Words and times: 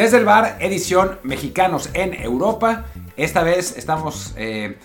Desde 0.00 0.16
el 0.16 0.24
bar, 0.24 0.56
edición 0.60 1.18
Mexicanos 1.24 1.90
en 1.92 2.14
Europa. 2.14 2.86
Esta 3.18 3.42
vez 3.42 3.76
estamos 3.76 4.32
eh, 4.38 4.78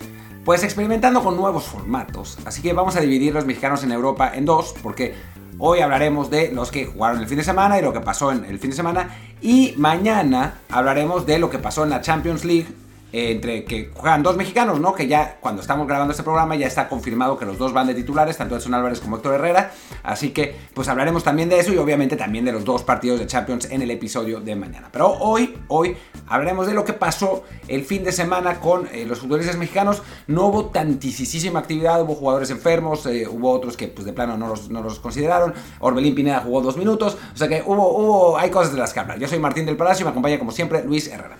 pues 0.44 0.62
experimentando 0.62 1.24
con 1.24 1.38
nuevos 1.38 1.64
formatos. 1.64 2.38
Así 2.44 2.62
que 2.62 2.74
vamos 2.74 2.98
a 2.98 3.00
dividir 3.00 3.34
los 3.34 3.46
mexicanos 3.46 3.82
en 3.86 3.94
Europa 3.94 4.34
en 4.36 4.44
dos, 4.44 4.76
porque 4.84 5.16
hoy 5.58 5.80
hablaremos 5.80 6.30
de 6.30 6.52
los 6.52 6.70
que 6.70 6.88
jugaron 6.88 7.22
el 7.22 7.30
fin 7.30 7.38
de 7.38 7.46
semana 7.46 7.80
y 7.80 7.82
lo 7.82 7.94
que 7.94 8.02
pasó 8.02 8.34
en 8.34 8.44
el 8.44 8.60
fin 8.60 8.72
de 8.72 8.76
semana. 8.76 9.16
Y 9.42 9.74
mañana 9.78 10.56
hablaremos 10.70 11.26
de 11.26 11.40
lo 11.40 11.50
que 11.50 11.60
pasó 11.60 11.86
en 11.86 11.92
la 11.92 12.02
Champions 12.02 12.44
League 12.44 12.68
eh, 13.16 13.32
entre 13.32 13.64
que 13.64 13.92
juegan 13.94 14.24
dos 14.24 14.36
mexicanos, 14.36 14.82
¿no? 14.82 14.94
Que 14.94 15.08
ya 15.08 15.38
cuando 15.40 15.62
estamos 15.62 15.88
grabando 15.88 16.12
este 16.12 16.22
programa 16.22 16.58
ya 16.58 16.68
está 16.68 16.90
confirmado 16.90 17.38
que 17.38 17.46
los 17.46 17.58
dos 17.58 17.72
van 17.72 17.88
de 17.88 17.94
titulares, 17.94 18.36
tanto 18.36 18.58
Edson 18.58 18.74
Álvarez 18.74 19.00
como 19.00 19.16
Héctor 19.16 19.36
Herrera. 19.36 19.72
Así 20.04 20.32
que 20.32 20.54
pues 20.74 20.90
hablaremos 20.90 21.24
también 21.24 21.48
de 21.48 21.58
eso 21.58 21.72
y 21.72 21.78
obviamente 21.78 22.18
también 22.18 22.44
de 22.44 22.52
los 22.52 22.66
dos 22.66 22.84
partidos 22.84 23.22
de 23.22 23.26
Champions 23.26 23.72
en 23.72 23.82
el 23.82 23.90
episodio 23.90 24.42
de 24.42 24.58
mañana. 24.58 24.90
Pero 24.92 25.14
hoy, 25.14 25.58
hoy 25.70 25.96
hablaremos 26.28 26.68
de 26.68 26.74
lo 26.74 26.84
que 26.84 26.92
pasó 26.92 27.46
el 27.70 27.86
fin 27.86 28.04
de 28.04 28.12
semana 28.12 28.60
con 28.60 28.86
eh, 28.92 29.06
los 29.06 29.20
futbolistas 29.20 29.56
mexicanos. 29.56 30.04
No 30.28 30.48
hubo 30.48 30.66
tantísima 30.66 31.60
actividad, 31.60 32.02
hubo 32.02 32.16
jugadores 32.16 32.50
enfermos, 32.50 33.06
eh, 33.06 33.30
hubo 33.30 33.50
otros 33.50 33.78
que 33.78 33.88
pues 33.88 34.06
de 34.06 34.12
plano 34.12 34.36
no 34.36 34.50
los, 34.50 34.70
no 34.70 34.84
los 34.84 35.00
consideraron. 35.00 35.54
Orbelín 35.80 36.16
Pineda 36.16 36.42
jugó 36.42 36.60
dos 36.60 36.76
minutos, 36.76 37.18
o 37.34 37.38
sea 37.38 37.48
que 37.48 37.64
hubo, 37.66 37.98
hubo, 37.98 38.38
hay 38.38 38.50
cosas 38.50 38.74
de 38.74 38.80
las 38.80 38.92
que 38.92 39.00
hablar. 39.00 39.20
Yo 39.20 39.30
soy 39.30 39.40
Martín 39.40 39.66
del 39.66 39.78
Palacio 39.78 40.04
y 40.04 40.06
me 40.06 40.10
acompaña 40.10 40.38
como 40.38 40.52
siempre 40.52 40.84
Luis 40.84 41.08
Herrera. 41.08 41.38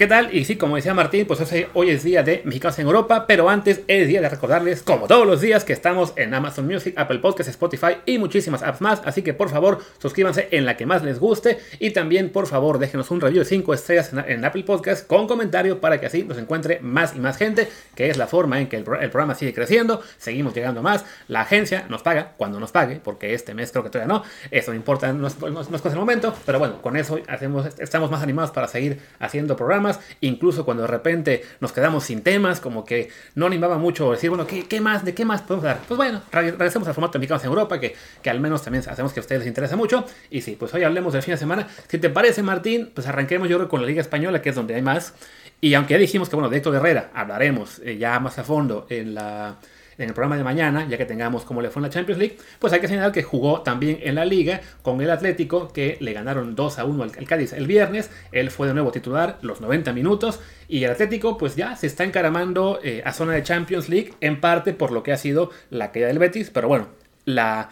¿Qué 0.00 0.06
tal? 0.06 0.34
Y 0.34 0.46
sí, 0.46 0.56
como 0.56 0.76
decía 0.76 0.94
Martín, 0.94 1.26
pues 1.26 1.42
hoy 1.74 1.90
es 1.90 2.02
día 2.02 2.22
de 2.22 2.40
Mexicanos 2.46 2.78
en 2.78 2.86
Europa, 2.86 3.26
pero 3.26 3.50
antes 3.50 3.82
es 3.86 4.08
día 4.08 4.22
de 4.22 4.30
recordarles, 4.30 4.82
como 4.82 5.06
todos 5.06 5.26
los 5.26 5.42
días, 5.42 5.62
que 5.62 5.74
estamos 5.74 6.14
en 6.16 6.32
Amazon 6.32 6.66
Music, 6.66 6.94
Apple 6.96 7.18
Podcasts, 7.18 7.50
Spotify 7.50 7.98
y 8.06 8.16
muchísimas 8.16 8.62
apps 8.62 8.80
más. 8.80 9.02
Así 9.04 9.20
que 9.20 9.34
por 9.34 9.50
favor, 9.50 9.78
suscríbanse 9.98 10.48
en 10.52 10.64
la 10.64 10.78
que 10.78 10.86
más 10.86 11.02
les 11.02 11.18
guste 11.18 11.58
y 11.78 11.90
también, 11.90 12.30
por 12.30 12.46
favor, 12.46 12.78
déjenos 12.78 13.10
un 13.10 13.20
review 13.20 13.40
de 13.40 13.44
5 13.44 13.74
estrellas 13.74 14.10
en, 14.26 14.42
Apple 14.42 14.64
Podcasts 14.64 15.04
con 15.06 15.26
comentario 15.26 15.82
para 15.82 16.00
que 16.00 16.06
así 16.06 16.24
nos 16.24 16.38
encuentre 16.38 16.80
más 16.80 17.14
y 17.14 17.18
más 17.18 17.36
gente, 17.36 17.68
que 17.94 18.08
es 18.08 18.16
la 18.16 18.26
forma 18.26 18.58
en 18.58 18.70
que 18.70 18.76
el, 18.76 18.84
programa 18.84 19.34
sigue 19.34 19.52
creciendo. 19.52 20.00
Seguimos 20.16 20.54
llegando 20.54 20.80
más. 20.80 21.04
La 21.28 21.42
agencia 21.42 21.84
nos 21.90 22.00
paga 22.00 22.32
cuando 22.38 22.58
nos 22.58 22.72
pague, 22.72 23.02
porque 23.04 23.34
este 23.34 23.52
mes 23.52 23.70
creo 23.70 23.84
que 23.84 23.90
todavía 23.90 24.14
no. 24.14 24.24
Eso 24.50 24.70
no 24.70 24.78
importa, 24.78 25.12
no 25.12 25.26
es, 25.26 25.38
no 25.38 25.60
es 25.60 25.68
cosa 25.68 25.90
el 25.90 26.00
momento, 26.00 26.34
pero 26.46 26.58
bueno, 26.58 26.80
con 26.80 26.96
eso 26.96 27.18
hacemos, 27.28 27.66
estamos 27.78 28.10
más 28.10 28.22
animados 28.22 28.50
para 28.50 28.66
seguir 28.66 28.98
haciendo 29.18 29.58
programas 29.58 29.89
incluso 30.20 30.64
cuando 30.64 30.82
de 30.82 30.88
repente 30.88 31.42
nos 31.60 31.72
quedamos 31.72 32.04
sin 32.04 32.22
temas, 32.22 32.60
como 32.60 32.84
que 32.84 33.08
no 33.34 33.46
animaba 33.46 33.78
mucho 33.78 34.10
decir, 34.12 34.30
bueno, 34.30 34.46
¿qué, 34.46 34.80
más? 34.80 35.04
¿De 35.04 35.14
qué 35.14 35.24
más 35.24 35.42
podemos 35.42 35.64
dar? 35.64 35.80
Pues 35.88 35.96
bueno, 35.96 36.22
regresemos 36.30 36.86
al 36.86 36.94
formato 36.94 37.14
de 37.14 37.20
Mexicanos 37.20 37.42
en 37.44 37.48
Europa, 37.50 37.80
que, 37.80 37.96
que 38.22 38.30
al 38.30 38.40
menos 38.40 38.62
también 38.62 38.84
hacemos 38.88 39.12
que 39.12 39.20
a 39.20 39.22
ustedes 39.22 39.40
les 39.40 39.48
interesa 39.48 39.76
mucho. 39.76 40.04
Y 40.30 40.42
sí, 40.42 40.56
pues 40.58 40.72
hoy 40.74 40.84
hablemos 40.84 41.12
del 41.12 41.22
fin 41.22 41.34
de 41.34 41.38
semana. 41.38 41.66
Si 41.88 41.98
te 41.98 42.10
parece, 42.10 42.42
Martín, 42.42 42.90
pues 42.94 43.06
arranquemos 43.06 43.48
yo 43.48 43.56
creo 43.56 43.68
con 43.68 43.80
la 43.80 43.86
Liga 43.86 44.00
Española, 44.00 44.42
que 44.42 44.50
es 44.50 44.54
donde 44.54 44.74
hay 44.74 44.82
más. 44.82 45.14
Y 45.60 45.74
aunque 45.74 45.94
ya 45.94 45.98
dijimos 45.98 46.28
que, 46.28 46.36
bueno, 46.36 46.48
de 46.48 46.56
Héctor 46.56 46.76
Herrera 46.76 47.10
hablaremos 47.14 47.80
eh, 47.80 47.98
ya 47.98 48.18
más 48.20 48.38
a 48.38 48.44
fondo 48.44 48.86
en 48.88 49.14
la 49.14 49.56
en 50.00 50.08
el 50.08 50.14
programa 50.14 50.36
de 50.36 50.44
mañana, 50.44 50.86
ya 50.88 50.96
que 50.96 51.04
tengamos 51.04 51.44
como 51.44 51.60
le 51.60 51.70
fue 51.70 51.80
en 51.80 51.84
la 51.84 51.90
Champions 51.90 52.18
League, 52.18 52.36
pues 52.58 52.72
hay 52.72 52.80
que 52.80 52.88
señalar 52.88 53.12
que 53.12 53.22
jugó 53.22 53.60
también 53.60 53.98
en 54.02 54.14
la 54.14 54.24
liga 54.24 54.60
con 54.82 55.00
el 55.00 55.10
Atlético, 55.10 55.68
que 55.68 55.98
le 56.00 56.12
ganaron 56.12 56.54
2 56.54 56.78
a 56.78 56.84
1 56.84 57.02
al, 57.02 57.26
Cádiz 57.26 57.52
el 57.52 57.66
viernes. 57.66 58.10
Él 58.32 58.50
fue 58.50 58.66
de 58.66 58.74
nuevo 58.74 58.92
titular 58.92 59.38
los 59.42 59.60
90 59.60 59.92
minutos 59.92 60.40
y 60.68 60.84
el 60.84 60.90
Atlético 60.90 61.36
pues 61.36 61.54
ya 61.54 61.76
se 61.76 61.86
está 61.86 62.04
encaramando 62.04 62.80
eh, 62.82 63.02
a 63.04 63.12
zona 63.12 63.34
de 63.34 63.42
Champions 63.42 63.88
League, 63.88 64.14
en 64.20 64.40
parte 64.40 64.72
por 64.72 64.90
lo 64.90 65.02
que 65.02 65.12
ha 65.12 65.16
sido 65.16 65.50
la 65.68 65.92
caída 65.92 66.08
del 66.08 66.18
Betis, 66.18 66.50
pero 66.50 66.68
bueno, 66.68 66.88
la, 67.24 67.70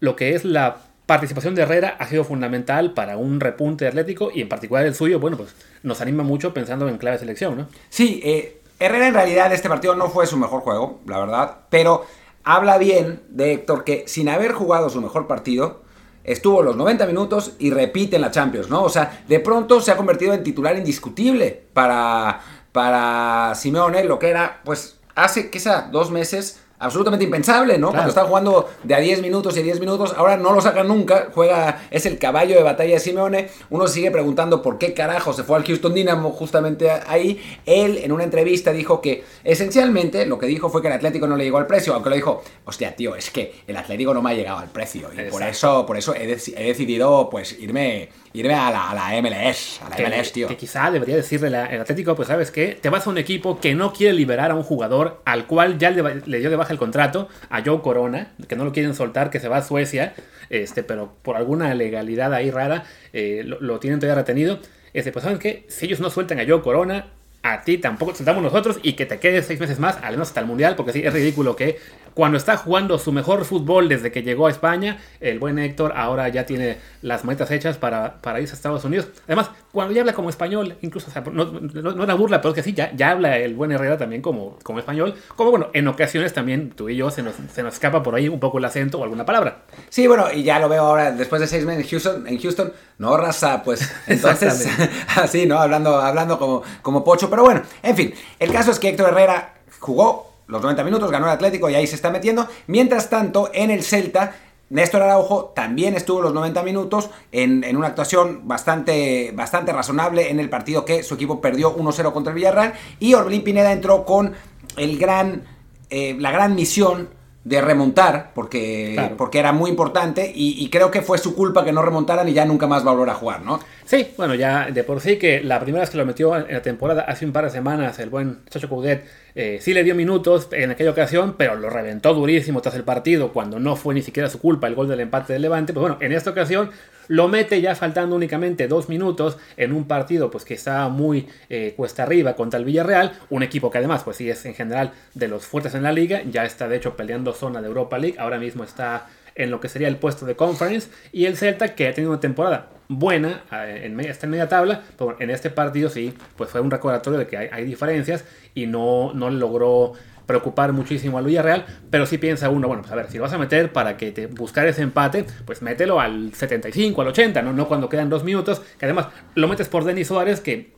lo 0.00 0.16
que 0.16 0.34
es 0.34 0.44
la 0.44 0.78
participación 1.08 1.54
de 1.54 1.62
Herrera 1.62 1.96
ha 1.98 2.06
sido 2.06 2.22
fundamental 2.22 2.92
para 2.92 3.16
un 3.16 3.40
repunte 3.40 3.86
atlético 3.86 4.30
y 4.34 4.42
en 4.42 4.48
particular 4.50 4.84
el 4.84 4.94
suyo, 4.94 5.18
bueno, 5.18 5.38
pues 5.38 5.54
nos 5.82 6.02
anima 6.02 6.22
mucho 6.22 6.52
pensando 6.52 6.86
en 6.86 6.98
clave 6.98 7.16
selección, 7.16 7.56
¿no? 7.56 7.66
Sí, 7.88 8.20
eh, 8.22 8.57
Herrera 8.78 9.08
en 9.08 9.14
realidad 9.14 9.52
este 9.52 9.68
partido 9.68 9.94
no 9.94 10.08
fue 10.08 10.26
su 10.26 10.36
mejor 10.36 10.60
juego, 10.60 11.00
la 11.06 11.18
verdad, 11.18 11.58
pero 11.70 12.04
habla 12.44 12.78
bien 12.78 13.22
de 13.28 13.52
Héctor 13.52 13.84
que 13.84 14.04
sin 14.06 14.28
haber 14.28 14.52
jugado 14.52 14.88
su 14.88 15.00
mejor 15.00 15.26
partido, 15.26 15.82
estuvo 16.24 16.62
los 16.62 16.76
90 16.76 17.06
minutos 17.06 17.54
y 17.58 17.70
repite 17.70 18.16
en 18.16 18.22
la 18.22 18.30
Champions, 18.30 18.70
¿no? 18.70 18.82
O 18.82 18.88
sea, 18.88 19.24
de 19.26 19.40
pronto 19.40 19.80
se 19.80 19.90
ha 19.90 19.96
convertido 19.96 20.32
en 20.32 20.44
titular 20.44 20.76
indiscutible 20.76 21.66
para, 21.72 22.40
para 22.72 23.54
Simeone, 23.54 24.04
lo 24.04 24.18
que 24.18 24.28
era, 24.28 24.60
pues, 24.64 24.98
hace, 25.14 25.50
¿qué 25.50 25.58
sea? 25.58 25.88
Dos 25.90 26.10
meses 26.10 26.60
absolutamente 26.78 27.24
impensable, 27.24 27.78
¿no? 27.78 27.90
Cuando 27.90 28.08
está 28.08 28.24
jugando 28.24 28.68
de 28.82 28.94
a 28.94 28.98
10 28.98 29.22
minutos 29.22 29.56
y 29.56 29.60
a 29.60 29.62
10 29.62 29.80
minutos, 29.80 30.14
ahora 30.16 30.36
no 30.36 30.52
lo 30.52 30.60
saca 30.60 30.84
nunca, 30.84 31.28
juega, 31.34 31.82
es 31.90 32.06
el 32.06 32.18
caballo 32.18 32.56
de 32.56 32.62
batalla 32.62 32.94
de 32.94 33.00
Simeone, 33.00 33.48
uno 33.70 33.86
sigue 33.88 34.10
preguntando 34.10 34.62
por 34.62 34.78
qué 34.78 34.94
carajo 34.94 35.32
se 35.32 35.42
fue 35.42 35.56
al 35.56 35.64
Houston 35.64 35.94
Dynamo 35.94 36.30
justamente 36.30 36.90
ahí, 36.90 37.40
él 37.66 37.98
en 37.98 38.12
una 38.12 38.24
entrevista 38.24 38.72
dijo 38.72 39.00
que 39.00 39.24
esencialmente 39.44 40.26
lo 40.26 40.38
que 40.38 40.46
dijo 40.46 40.70
fue 40.70 40.82
que 40.82 40.88
el 40.88 40.94
Atlético 40.94 41.26
no 41.26 41.36
le 41.36 41.44
llegó 41.44 41.58
al 41.58 41.66
precio, 41.66 41.94
aunque 41.94 42.10
lo 42.10 42.16
dijo, 42.16 42.42
hostia 42.64 42.94
tío, 42.94 43.16
es 43.16 43.30
que 43.30 43.62
el 43.66 43.76
Atlético 43.76 44.14
no 44.14 44.22
me 44.22 44.30
ha 44.30 44.34
llegado 44.34 44.58
al 44.58 44.68
precio 44.68 45.10
y 45.12 45.30
por 45.30 45.42
eso, 45.42 45.84
por 45.86 45.96
eso 45.96 46.14
he, 46.14 46.24
he 46.24 46.64
decidido 46.64 47.28
pues 47.30 47.58
irme 47.58 48.08
irme 48.32 48.54
a 48.54 48.70
la, 48.70 48.90
a 48.90 48.94
la 48.94 49.22
MLS, 49.22 49.80
a 49.82 49.88
la 49.88 50.08
MLS, 50.08 50.32
tío. 50.32 50.48
Que 50.48 50.56
quizá 50.56 50.90
debería 50.90 51.16
decirle 51.16 51.48
el 51.48 51.80
Atlético, 51.80 52.14
pues 52.14 52.28
sabes 52.28 52.50
qué, 52.50 52.78
te 52.80 52.88
vas 52.88 53.06
a 53.06 53.10
un 53.10 53.18
equipo 53.18 53.58
que 53.58 53.74
no 53.74 53.92
quiere 53.92 54.14
liberar 54.14 54.50
a 54.50 54.54
un 54.54 54.62
jugador 54.62 55.20
al 55.24 55.46
cual 55.46 55.78
ya 55.78 55.90
le, 55.90 56.38
dio 56.38 56.50
de 56.50 56.56
baja 56.56 56.67
el 56.72 56.78
contrato, 56.78 57.28
a 57.50 57.62
Joe 57.64 57.80
Corona, 57.80 58.32
que 58.48 58.56
no 58.56 58.64
lo 58.64 58.72
quieren 58.72 58.94
soltar, 58.94 59.30
que 59.30 59.40
se 59.40 59.48
va 59.48 59.58
a 59.58 59.62
Suecia, 59.62 60.14
este, 60.50 60.82
pero 60.82 61.14
por 61.22 61.36
alguna 61.36 61.74
legalidad 61.74 62.32
ahí 62.34 62.50
rara 62.50 62.84
eh, 63.12 63.42
lo, 63.44 63.78
tienen 63.78 64.00
todavía 64.00 64.20
retenido. 64.20 64.60
Este, 64.94 65.12
pues 65.12 65.22
saben 65.22 65.38
qué, 65.38 65.66
si 65.68 65.86
ellos 65.86 66.00
no 66.00 66.10
sueltan 66.10 66.40
a 66.40 66.46
Joe 66.46 66.62
Corona, 66.62 67.06
a 67.42 67.62
ti 67.62 67.78
tampoco 67.78 68.12
te 68.12 68.18
soltamos 68.18 68.42
nosotros 68.42 68.78
y 68.82 68.94
que 68.94 69.06
te 69.06 69.18
quedes 69.18 69.46
seis 69.46 69.60
meses 69.60 69.78
más, 69.78 69.96
al 70.02 70.12
menos 70.12 70.28
hasta 70.28 70.40
el 70.40 70.46
Mundial, 70.46 70.76
porque 70.76 70.92
sí, 70.92 71.02
es 71.04 71.12
ridículo 71.12 71.56
que 71.56 71.78
cuando 72.18 72.36
está 72.36 72.56
jugando 72.56 72.98
su 72.98 73.12
mejor 73.12 73.44
fútbol 73.44 73.88
desde 73.88 74.10
que 74.10 74.24
llegó 74.24 74.48
a 74.48 74.50
España, 74.50 74.98
el 75.20 75.38
buen 75.38 75.56
Héctor 75.56 75.92
ahora 75.94 76.28
ya 76.28 76.44
tiene 76.46 76.78
las 77.00 77.24
maletas 77.24 77.48
hechas 77.52 77.76
para, 77.76 78.20
para 78.20 78.40
irse 78.40 78.54
a 78.54 78.56
Estados 78.56 78.84
Unidos. 78.84 79.06
Además, 79.26 79.52
cuando 79.70 79.94
ya 79.94 80.00
habla 80.00 80.14
como 80.14 80.28
español, 80.28 80.74
incluso, 80.82 81.12
no, 81.30 81.44
no, 81.44 82.02
era 82.02 82.14
burla, 82.14 82.40
pero 82.40 82.48
es 82.48 82.54
que 82.56 82.64
sí, 82.64 82.74
ya, 82.74 82.90
ya 82.96 83.12
habla 83.12 83.38
el 83.38 83.54
buen 83.54 83.70
Herrera 83.70 83.96
también 83.96 84.20
como, 84.20 84.58
como 84.64 84.80
español. 84.80 85.14
Como 85.36 85.52
bueno, 85.52 85.68
en 85.72 85.86
ocasiones 85.86 86.32
también 86.32 86.70
tú 86.70 86.88
y 86.88 86.96
yo 86.96 87.08
se 87.12 87.22
nos, 87.22 87.36
se 87.54 87.62
nos 87.62 87.74
escapa 87.74 88.02
por 88.02 88.16
ahí 88.16 88.28
un 88.28 88.40
poco 88.40 88.58
el 88.58 88.64
acento 88.64 88.98
o 88.98 89.04
alguna 89.04 89.24
palabra. 89.24 89.58
Sí, 89.88 90.08
bueno, 90.08 90.26
y 90.34 90.42
ya 90.42 90.58
lo 90.58 90.68
veo 90.68 90.82
ahora, 90.82 91.12
después 91.12 91.40
de 91.40 91.46
seis 91.46 91.64
meses 91.64 91.84
en 91.84 91.88
Houston, 91.88 92.26
en 92.26 92.40
Houston 92.40 92.72
no 92.98 93.16
raza, 93.16 93.62
pues 93.62 93.94
entonces, 94.08 94.68
así, 95.16 95.46
¿no? 95.46 95.60
Hablando, 95.60 96.00
hablando 96.00 96.36
como, 96.36 96.64
como 96.82 97.04
pocho, 97.04 97.30
pero 97.30 97.44
bueno, 97.44 97.62
en 97.80 97.94
fin, 97.94 98.12
el 98.40 98.50
caso 98.50 98.72
es 98.72 98.80
que 98.80 98.88
Héctor 98.88 99.10
Herrera 99.10 99.54
jugó 99.78 100.37
los 100.48 100.60
90 100.62 100.82
minutos, 100.82 101.10
ganó 101.10 101.26
el 101.26 101.32
Atlético 101.32 101.70
y 101.70 101.74
ahí 101.74 101.86
se 101.86 101.94
está 101.94 102.10
metiendo. 102.10 102.48
Mientras 102.66 103.08
tanto, 103.08 103.50
en 103.52 103.70
el 103.70 103.82
Celta, 103.82 104.34
Néstor 104.70 105.02
Araujo 105.02 105.52
también 105.54 105.94
estuvo 105.94 106.20
los 106.20 106.34
90 106.34 106.62
minutos 106.62 107.10
en, 107.32 107.64
una 107.76 107.88
actuación 107.88 108.46
bastante, 108.48 109.32
bastante 109.34 109.72
razonable 109.72 110.30
en 110.30 110.40
el 110.40 110.50
partido 110.50 110.84
que 110.84 111.02
su 111.02 111.14
equipo 111.14 111.40
perdió 111.40 111.76
1-0 111.76 112.12
contra 112.12 112.32
el 112.32 112.34
Villarreal. 112.34 112.74
Y 112.98 113.14
Orbelín 113.14 113.44
Pineda 113.44 113.72
entró 113.72 114.04
con 114.04 114.34
el 114.76 114.98
gran, 114.98 115.44
eh, 115.90 116.16
la 116.18 116.30
gran 116.30 116.54
misión 116.54 117.08
de 117.44 117.60
remontar, 117.60 118.32
porque, 118.34 119.12
porque 119.16 119.38
era 119.38 119.52
muy 119.52 119.70
importante, 119.70 120.30
y, 120.34 120.62
y, 120.62 120.68
creo 120.68 120.90
que 120.90 121.02
fue 121.02 121.18
su 121.18 121.34
culpa 121.34 121.64
que 121.64 121.72
no 121.72 121.80
remontaran 121.82 122.28
y 122.28 122.34
ya 122.34 122.44
nunca 122.44 122.66
más 122.66 122.84
va 122.84 122.90
a 122.90 122.94
volver 122.94 123.10
a 123.10 123.14
jugar, 123.14 123.42
¿no? 123.42 123.58
Sí, 123.86 124.08
bueno, 124.18 124.34
ya 124.34 124.70
de 124.70 124.84
por 124.84 125.00
sí 125.00 125.16
que 125.16 125.42
la 125.42 125.58
primera 125.60 125.80
vez 125.80 125.90
que 125.90 125.96
lo 125.96 126.04
metió 126.04 126.36
en 126.36 126.52
la 126.52 126.60
temporada, 126.60 127.02
hace 127.02 127.24
un 127.24 127.32
par 127.32 127.44
de 127.44 127.50
semanas, 127.50 127.98
el 128.00 128.10
buen 128.10 128.40
Chacho 128.50 128.68
Coudet 128.68 129.06
eh, 129.34 129.58
sí 129.62 129.72
le 129.72 129.82
dio 129.84 129.94
minutos 129.94 130.48
en 130.52 130.72
aquella 130.72 130.90
ocasión, 130.90 131.36
pero 131.38 131.54
lo 131.54 131.70
reventó 131.70 132.12
durísimo 132.12 132.60
tras 132.60 132.74
el 132.74 132.84
partido, 132.84 133.32
cuando 133.32 133.58
no 133.58 133.76
fue 133.76 133.94
ni 133.94 134.02
siquiera 134.02 134.28
su 134.28 134.40
culpa 134.40 134.66
el 134.66 134.74
gol 134.74 134.88
del 134.88 135.00
empate 135.00 135.32
del 135.32 135.42
Levante. 135.42 135.72
Pues 135.72 135.80
bueno, 135.80 135.96
en 136.00 136.12
esta 136.12 136.30
ocasión 136.30 136.70
lo 137.08 137.28
mete 137.28 137.60
ya 137.60 137.74
faltando 137.74 138.14
únicamente 138.16 138.68
dos 138.68 138.88
minutos 138.88 139.38
en 139.56 139.72
un 139.72 139.86
partido 139.86 140.30
pues 140.30 140.44
que 140.44 140.54
está 140.54 140.88
muy 140.88 141.26
eh, 141.48 141.74
cuesta 141.76 142.04
arriba 142.04 142.36
contra 142.36 142.58
el 142.58 142.64
Villarreal, 142.64 143.12
un 143.30 143.42
equipo 143.42 143.70
que 143.70 143.78
además 143.78 144.04
pues 144.04 144.16
sí 144.16 144.30
es 144.30 144.44
en 144.44 144.54
general 144.54 144.92
de 145.14 145.28
los 145.28 145.46
fuertes 145.46 145.74
en 145.74 145.82
la 145.82 145.92
liga, 145.92 146.22
ya 146.30 146.44
está 146.44 146.68
de 146.68 146.76
hecho 146.76 146.96
peleando 146.96 147.32
zona 147.32 147.60
de 147.60 147.68
Europa 147.68 147.98
League, 147.98 148.18
ahora 148.18 148.38
mismo 148.38 148.64
está 148.64 149.06
en 149.38 149.50
lo 149.50 149.60
que 149.60 149.68
sería 149.68 149.88
el 149.88 149.96
puesto 149.96 150.26
de 150.26 150.36
conference. 150.36 150.90
Y 151.12 151.24
el 151.24 151.36
Celta 151.36 151.74
que 151.74 151.88
ha 151.88 151.94
tenido 151.94 152.10
una 152.12 152.20
temporada 152.20 152.68
buena, 152.88 153.44
eh, 153.52 153.82
en 153.84 153.98
está 154.00 154.26
en 154.26 154.30
media 154.30 154.48
tabla, 154.48 154.82
pero 154.98 155.16
en 155.18 155.30
este 155.30 155.48
partido 155.48 155.88
sí, 155.88 156.12
pues 156.36 156.50
fue 156.50 156.60
un 156.60 156.70
recordatorio 156.70 157.18
de 157.18 157.26
que 157.26 157.36
hay, 157.36 157.64
diferencias 157.64 158.24
y 158.54 158.66
no, 158.66 159.12
no 159.14 159.30
logró 159.30 159.92
preocupar 160.28 160.74
muchísimo 160.74 161.16
al 161.16 161.24
Villarreal, 161.24 161.64
pero 161.90 162.04
sí 162.04 162.18
piensa 162.18 162.50
uno, 162.50 162.68
bueno, 162.68 162.82
pues 162.82 162.92
a 162.92 162.96
ver, 162.96 163.10
si 163.10 163.16
lo 163.16 163.22
vas 163.22 163.32
a 163.32 163.38
meter 163.38 163.72
para 163.72 163.96
que 163.96 164.12
te 164.12 164.26
buscar 164.26 164.68
ese 164.68 164.82
empate, 164.82 165.24
pues 165.46 165.62
mételo 165.62 166.00
al 166.00 166.34
75, 166.34 167.00
al 167.00 167.08
80, 167.08 167.40
¿no? 167.40 167.54
No 167.54 167.66
cuando 167.66 167.88
quedan 167.88 168.10
dos 168.10 168.24
minutos, 168.24 168.60
que 168.78 168.84
además 168.84 169.06
lo 169.34 169.48
metes 169.48 169.68
por 169.68 169.84
Denis 169.84 170.08
Suárez, 170.08 170.40
que 170.40 170.74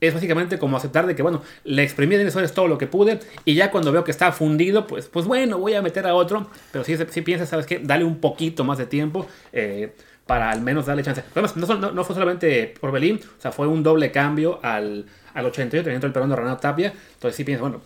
es 0.00 0.12
básicamente 0.12 0.58
como 0.58 0.76
aceptar 0.76 1.06
de 1.06 1.14
que, 1.14 1.22
bueno, 1.22 1.42
le 1.62 1.84
exprimí 1.84 2.16
a 2.16 2.18
Denis 2.18 2.32
Suárez 2.32 2.52
todo 2.54 2.66
lo 2.66 2.76
que 2.76 2.88
pude 2.88 3.20
y 3.44 3.54
ya 3.54 3.70
cuando 3.70 3.92
veo 3.92 4.02
que 4.02 4.10
está 4.10 4.32
fundido, 4.32 4.88
pues, 4.88 5.06
pues 5.06 5.26
bueno, 5.26 5.58
voy 5.58 5.74
a 5.74 5.80
meter 5.80 6.04
a 6.08 6.16
otro, 6.16 6.50
pero 6.72 6.82
si, 6.82 6.96
si 6.96 7.22
piensas, 7.22 7.50
¿sabes 7.50 7.66
qué? 7.66 7.78
Dale 7.78 8.02
un 8.02 8.20
poquito 8.20 8.64
más 8.64 8.78
de 8.78 8.86
tiempo. 8.86 9.28
Eh, 9.52 9.92
para 10.26 10.50
al 10.50 10.60
menos 10.60 10.86
darle 10.86 11.02
chance. 11.02 11.22
Además, 11.32 11.56
no, 11.56 12.04
fue 12.04 12.14
solamente 12.14 12.72
por 12.80 12.92
Belín, 12.92 13.20
o 13.38 13.40
sea, 13.40 13.52
fue 13.52 13.66
un 13.66 13.82
doble 13.82 14.12
cambio 14.12 14.60
al, 14.62 15.06
al 15.34 15.46
88 15.46 15.84
teniendo 15.84 16.06
el 16.06 16.12
perón 16.12 16.30
de 16.30 16.36
Renato 16.36 16.60
Tapia. 16.60 16.92
Entonces 17.14 17.36
sí 17.36 17.44
piensas, 17.44 17.62
bueno, 17.62 17.82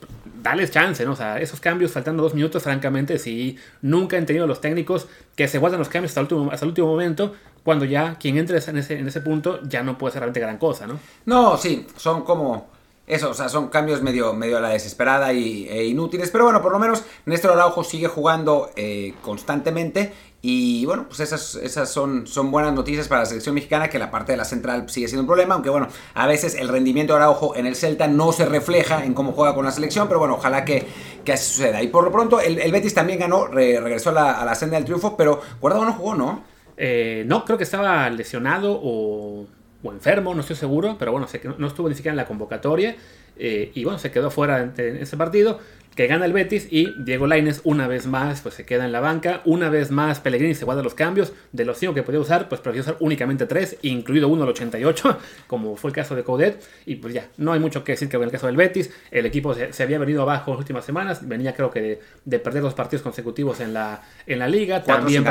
dale 0.46 0.68
chance, 0.70 1.04
¿no? 1.04 1.12
O 1.12 1.16
sea, 1.16 1.40
esos 1.40 1.60
cambios 1.60 1.90
faltando 1.90 2.22
dos 2.22 2.34
minutos, 2.34 2.62
francamente, 2.62 3.18
sí, 3.18 3.58
nunca 3.82 4.16
han 4.16 4.26
tenido 4.26 4.46
los 4.46 4.60
técnicos 4.60 5.08
que 5.34 5.48
se 5.48 5.58
guardan 5.58 5.80
los 5.80 5.88
cambios 5.88 6.10
hasta 6.10 6.20
el 6.20 6.24
último, 6.24 6.52
hasta 6.52 6.64
el 6.64 6.68
último 6.68 6.86
momento, 6.86 7.34
cuando 7.64 7.84
ya 7.84 8.14
quien 8.14 8.36
entre 8.38 8.58
en 8.58 8.78
ese, 8.78 8.98
en 8.98 9.08
ese 9.08 9.20
punto 9.20 9.60
ya 9.64 9.82
no 9.82 9.98
puede 9.98 10.12
ser 10.12 10.20
realmente 10.20 10.38
gran 10.38 10.58
cosa, 10.58 10.86
¿no? 10.86 11.00
No, 11.24 11.56
sí, 11.56 11.84
son 11.96 12.22
como 12.22 12.68
eso, 13.08 13.30
o 13.30 13.34
sea, 13.34 13.48
son 13.48 13.68
cambios 13.68 14.02
medio, 14.02 14.32
medio 14.34 14.58
a 14.58 14.60
la 14.60 14.68
desesperada 14.68 15.32
y, 15.32 15.68
e 15.68 15.84
inútiles. 15.86 16.30
Pero 16.30 16.44
bueno, 16.44 16.62
por 16.62 16.72
lo 16.72 16.78
menos 16.78 17.04
Néstor 17.24 17.52
Araujo 17.52 17.82
sigue 17.82 18.06
jugando 18.06 18.70
eh, 18.76 19.14
constantemente. 19.22 20.12
Y 20.48 20.86
bueno, 20.86 21.06
pues 21.08 21.18
esas, 21.18 21.56
esas 21.56 21.90
son, 21.90 22.28
son 22.28 22.52
buenas 22.52 22.72
noticias 22.72 23.08
para 23.08 23.22
la 23.22 23.26
selección 23.26 23.52
mexicana, 23.56 23.90
que 23.90 23.98
la 23.98 24.12
parte 24.12 24.30
de 24.30 24.38
la 24.38 24.44
central 24.44 24.88
sigue 24.88 25.08
siendo 25.08 25.22
un 25.22 25.26
problema. 25.26 25.56
Aunque 25.56 25.70
bueno, 25.70 25.88
a 26.14 26.28
veces 26.28 26.54
el 26.54 26.68
rendimiento 26.68 27.14
de 27.14 27.16
Araujo 27.16 27.56
en 27.56 27.66
el 27.66 27.74
Celta 27.74 28.06
no 28.06 28.30
se 28.30 28.44
refleja 28.44 29.04
en 29.04 29.12
cómo 29.12 29.32
juega 29.32 29.56
con 29.56 29.64
la 29.64 29.72
selección. 29.72 30.06
Pero 30.06 30.20
bueno, 30.20 30.34
ojalá 30.34 30.64
que, 30.64 30.86
que 31.24 31.32
así 31.32 31.52
suceda. 31.52 31.82
Y 31.82 31.88
por 31.88 32.04
lo 32.04 32.12
pronto, 32.12 32.38
el, 32.38 32.70
Betis 32.70 32.94
también 32.94 33.18
ganó, 33.18 33.48
regresó 33.48 34.10
a 34.10 34.44
la, 34.44 34.54
senda 34.54 34.76
del 34.76 34.84
triunfo. 34.84 35.16
Pero 35.16 35.40
Guardado 35.60 35.84
no 35.84 35.94
jugó, 35.94 36.14
¿no? 36.14 36.44
Eh, 36.76 37.24
no, 37.26 37.44
creo 37.44 37.58
que 37.58 37.64
estaba 37.64 38.08
lesionado 38.08 38.78
o 38.80 39.46
o 39.82 39.92
enfermo, 39.92 40.34
no 40.34 40.40
estoy 40.40 40.56
seguro, 40.56 40.96
pero 40.98 41.12
bueno, 41.12 41.26
no 41.58 41.66
estuvo 41.66 41.88
ni 41.88 41.94
siquiera 41.94 42.12
en 42.12 42.16
la 42.16 42.26
convocatoria 42.26 42.96
eh, 43.36 43.70
y 43.74 43.84
bueno, 43.84 43.98
se 43.98 44.10
quedó 44.10 44.30
fuera 44.30 44.62
en 44.62 44.96
ese 44.96 45.16
partido 45.16 45.58
que 45.96 46.06
gana 46.06 46.26
el 46.26 46.34
Betis 46.34 46.68
y 46.70 46.92
Diego 46.98 47.26
Laines 47.26 47.62
una 47.64 47.88
vez 47.88 48.06
más 48.06 48.42
pues 48.42 48.54
se 48.54 48.66
queda 48.66 48.84
en 48.84 48.92
la 48.92 49.00
banca, 49.00 49.40
una 49.46 49.70
vez 49.70 49.90
más 49.90 50.20
Pellegrini 50.20 50.54
se 50.54 50.66
guarda 50.66 50.82
los 50.82 50.94
cambios, 50.94 51.32
de 51.52 51.64
los 51.64 51.78
5 51.78 51.94
que 51.94 52.02
podía 52.02 52.20
usar 52.20 52.48
pues 52.50 52.60
prefirió 52.60 52.82
usar 52.82 52.96
únicamente 53.00 53.46
3, 53.46 53.78
incluido 53.82 54.28
uno 54.28 54.42
al 54.42 54.50
88, 54.50 55.18
como 55.46 55.74
fue 55.76 55.90
el 55.90 55.94
caso 55.94 56.14
de 56.14 56.22
Coudet 56.22 56.62
y 56.84 56.96
pues 56.96 57.14
ya, 57.14 57.28
no 57.38 57.52
hay 57.52 57.60
mucho 57.60 57.82
que 57.82 57.92
decir 57.92 58.10
que 58.10 58.18
en 58.18 58.24
el 58.24 58.30
caso 58.30 58.46
del 58.46 58.56
Betis, 58.56 58.90
el 59.10 59.24
equipo 59.24 59.54
se, 59.54 59.82
había 59.82 59.98
venido 59.98 60.22
abajo 60.22 60.50
en 60.50 60.56
las 60.56 60.60
últimas 60.60 60.84
semanas, 60.84 61.26
venía 61.26 61.54
creo 61.54 61.70
que 61.70 62.00
de, 62.24 62.38
perder 62.38 62.62
dos 62.62 62.74
partidos 62.74 63.02
consecutivos 63.02 63.60
en 63.60 63.72
la, 63.72 64.02
en 64.26 64.38
la 64.38 64.48
liga, 64.48 64.82
también, 64.82 65.24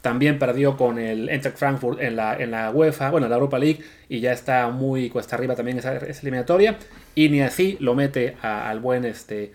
también 0.00 0.38
perdió 0.38 0.76
con 0.76 1.00
el 1.00 1.28
Eintracht 1.28 1.58
Frankfurt 1.58 2.00
en 2.00 2.14
la, 2.14 2.36
en 2.36 2.52
la 2.52 2.70
UEFA, 2.70 3.10
bueno, 3.10 3.26
en 3.26 3.30
la 3.30 3.36
Europa 3.36 3.58
League 3.58 3.80
y 4.08 4.20
ya 4.20 4.32
está 4.32 4.68
muy 4.68 5.10
cuesta 5.10 5.34
arriba 5.34 5.56
también 5.56 5.78
esa, 5.78 5.96
esa 5.96 6.20
eliminatoria. 6.20 6.78
Y 7.14 7.28
ni 7.28 7.40
así 7.40 7.76
lo 7.80 7.94
mete 7.94 8.36
al 8.42 8.78
buen 8.80 9.04
este 9.04 9.52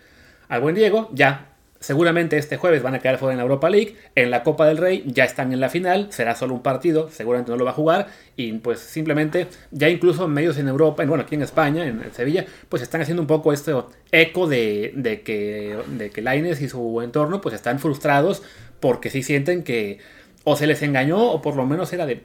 al 0.49 0.61
buen 0.61 0.75
Diego, 0.75 1.09
ya 1.13 1.47
seguramente 1.79 2.38
este 2.38 2.57
jueves 2.57 2.81
van 2.81 2.95
a 2.95 2.99
quedar 2.99 3.17
fuera 3.17 3.33
en 3.33 3.38
la 3.38 3.44
Europa 3.44 3.69
League, 3.69 3.95
en 4.15 4.31
la 4.31 4.44
Copa 4.44 4.65
del 4.65 4.77
Rey 4.77 5.03
ya 5.05 5.25
están 5.25 5.53
en 5.53 5.59
la 5.59 5.69
final, 5.69 6.07
será 6.11 6.35
solo 6.35 6.53
un 6.53 6.63
partido, 6.63 7.09
seguramente 7.11 7.51
no 7.51 7.57
lo 7.57 7.65
va 7.65 7.71
a 7.71 7.73
jugar 7.75 8.07
y 8.35 8.53
pues 8.53 8.79
simplemente 8.79 9.47
ya 9.71 9.89
incluso 9.89 10.27
medios 10.27 10.57
en 10.57 10.67
Europa, 10.67 11.05
bueno 11.05 11.23
aquí 11.23 11.35
en 11.35 11.44
España, 11.44 11.85
en, 11.85 12.01
Sevilla, 12.13 12.45
pues 12.69 12.81
están 12.81 13.01
haciendo 13.01 13.21
un 13.21 13.27
poco 13.27 13.53
este 13.53 13.73
eco 14.11 14.47
de, 14.47 14.91
de 14.95 15.21
que, 15.21 15.77
de 15.88 16.09
que 16.09 16.21
Laines 16.21 16.61
y 16.61 16.69
su 16.69 17.01
entorno 17.01 17.41
pues 17.41 17.53
están 17.53 17.79
frustrados 17.79 18.41
porque 18.79 19.09
sí 19.09 19.23
sienten 19.23 19.63
que 19.63 19.99
o 20.44 20.55
se 20.55 20.67
les 20.67 20.81
engañó 20.81 21.31
o 21.31 21.41
por 21.41 21.55
lo 21.55 21.65
menos 21.65 21.91
era 21.94 22.05
de 22.05 22.23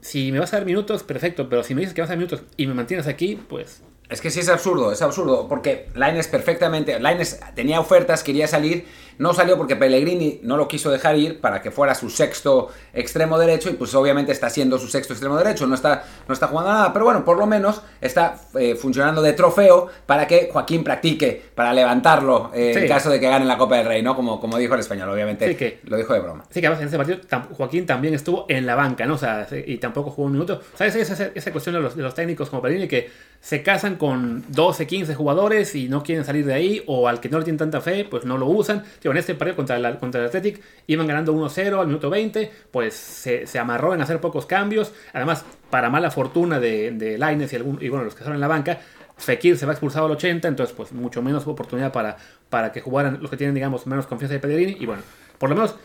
si 0.00 0.30
me 0.30 0.38
vas 0.38 0.52
a 0.52 0.58
dar 0.58 0.66
minutos, 0.66 1.02
perfecto, 1.02 1.48
pero 1.48 1.64
si 1.64 1.74
me 1.74 1.80
dices 1.80 1.92
que 1.92 2.00
vas 2.00 2.10
a 2.10 2.12
dar 2.12 2.18
minutos 2.18 2.44
y 2.56 2.68
me 2.68 2.74
mantienes 2.74 3.08
aquí, 3.08 3.36
pues 3.48 3.82
es 4.08 4.20
que 4.20 4.30
sí 4.30 4.40
es 4.40 4.48
absurdo, 4.48 4.92
es 4.92 5.02
absurdo, 5.02 5.48
porque 5.48 5.88
Laines 5.94 6.28
perfectamente, 6.28 6.98
Laines 7.00 7.40
tenía 7.54 7.80
ofertas, 7.80 8.22
quería 8.22 8.46
salir 8.46 8.86
no 9.18 9.34
salió 9.34 9.56
porque 9.56 9.76
Pellegrini 9.76 10.40
no 10.42 10.56
lo 10.56 10.68
quiso 10.68 10.90
dejar 10.90 11.16
ir 11.16 11.40
para 11.40 11.62
que 11.62 11.70
fuera 11.70 11.94
su 11.94 12.10
sexto 12.10 12.68
extremo 12.92 13.38
derecho 13.38 13.70
y 13.70 13.74
pues 13.74 13.94
obviamente 13.94 14.32
está 14.32 14.50
siendo 14.50 14.78
su 14.78 14.88
sexto 14.88 15.12
extremo 15.12 15.36
derecho, 15.36 15.66
no 15.66 15.74
está, 15.74 16.04
no 16.26 16.34
está 16.34 16.48
jugando 16.48 16.72
nada, 16.72 16.92
pero 16.92 17.04
bueno, 17.04 17.24
por 17.24 17.38
lo 17.38 17.46
menos 17.46 17.82
está 18.00 18.36
eh, 18.58 18.74
funcionando 18.74 19.22
de 19.22 19.32
trofeo 19.32 19.88
para 20.06 20.26
que 20.26 20.48
Joaquín 20.52 20.84
practique, 20.84 21.42
para 21.54 21.72
levantarlo 21.72 22.50
eh, 22.54 22.74
en 22.76 22.88
caso 22.88 23.10
de 23.10 23.20
que 23.20 23.28
gane 23.28 23.44
la 23.44 23.56
Copa 23.56 23.76
del 23.76 23.86
Rey, 23.86 24.02
¿no? 24.02 24.14
Como, 24.14 24.40
como 24.40 24.58
dijo 24.58 24.74
el 24.74 24.80
español, 24.80 25.08
obviamente. 25.10 25.48
Sí, 25.48 25.54
que, 25.54 25.80
lo 25.84 25.96
dijo 25.96 26.12
de 26.12 26.20
broma. 26.20 26.44
Sí, 26.50 26.60
que 26.60 26.66
además 26.66 26.82
en 26.82 26.88
ese 26.88 26.96
partido 26.96 27.18
Joaquín 27.52 27.86
también 27.86 28.14
estuvo 28.14 28.46
en 28.48 28.66
la 28.66 28.74
banca, 28.74 29.06
¿no? 29.06 29.14
O 29.14 29.18
sea, 29.18 29.46
y 29.66 29.78
tampoco 29.78 30.10
jugó 30.10 30.26
un 30.26 30.32
minuto. 30.32 30.60
¿Sabes? 30.74 30.96
Esa, 30.96 31.30
esa 31.34 31.52
cuestión 31.52 31.74
de 31.74 31.80
los, 31.80 31.96
de 31.96 32.02
los 32.02 32.14
técnicos 32.14 32.50
como 32.50 32.62
Pellegrini 32.62 32.88
que 32.88 33.10
se 33.40 33.62
casan 33.62 33.96
con 33.96 34.44
12, 34.48 34.86
15 34.86 35.14
jugadores 35.14 35.74
y 35.74 35.88
no 35.88 36.02
quieren 36.02 36.24
salir 36.24 36.44
de 36.46 36.54
ahí, 36.54 36.82
o 36.86 37.08
al 37.08 37.20
que 37.20 37.28
no 37.28 37.38
le 37.38 37.44
tienen 37.44 37.58
tanta 37.58 37.80
fe, 37.80 38.04
pues 38.04 38.24
no 38.24 38.38
lo 38.38 38.46
usan. 38.46 38.84
En 39.10 39.18
este 39.18 39.34
partido 39.34 39.56
contra 39.56 39.76
el, 39.76 39.98
contra 39.98 40.20
el 40.20 40.28
Athletic 40.28 40.62
iban 40.86 41.06
ganando 41.06 41.34
1-0 41.34 41.80
al 41.80 41.86
minuto 41.86 42.10
20, 42.10 42.50
pues 42.70 42.94
se, 42.94 43.58
amarró 43.58 43.94
en 43.94 44.00
hacer 44.00 44.20
pocos 44.20 44.46
cambios. 44.46 44.92
Además, 45.12 45.44
para 45.70 45.90
mala 45.90 46.10
fortuna 46.10 46.60
de, 46.60 46.92
de 46.92 47.18
Laines 47.18 47.52
y, 47.52 47.56
algún, 47.56 47.78
y 47.80 47.88
bueno, 47.88 48.04
los 48.04 48.14
que 48.14 48.20
están 48.20 48.34
en 48.34 48.40
la 48.40 48.48
banca, 48.48 48.80
Fekir 49.16 49.56
se 49.56 49.66
va 49.66 49.72
expulsado 49.72 50.06
al 50.06 50.12
80, 50.12 50.48
entonces 50.48 50.74
pues 50.76 50.92
mucho 50.92 51.22
menos 51.22 51.46
oportunidad 51.46 51.92
para, 51.92 52.16
para 52.50 52.72
que 52.72 52.80
jugaran 52.80 53.18
los 53.20 53.30
que 53.30 53.36
tienen, 53.36 53.54
digamos, 53.54 53.86
menos 53.86 54.06
confianza 54.06 54.34
de 54.34 54.40
Pellegrini. 54.40 54.76
Y 54.78 54.86
bueno, 54.86 55.02
por 55.38 55.48
lo 55.48 55.56
menos 55.56 55.76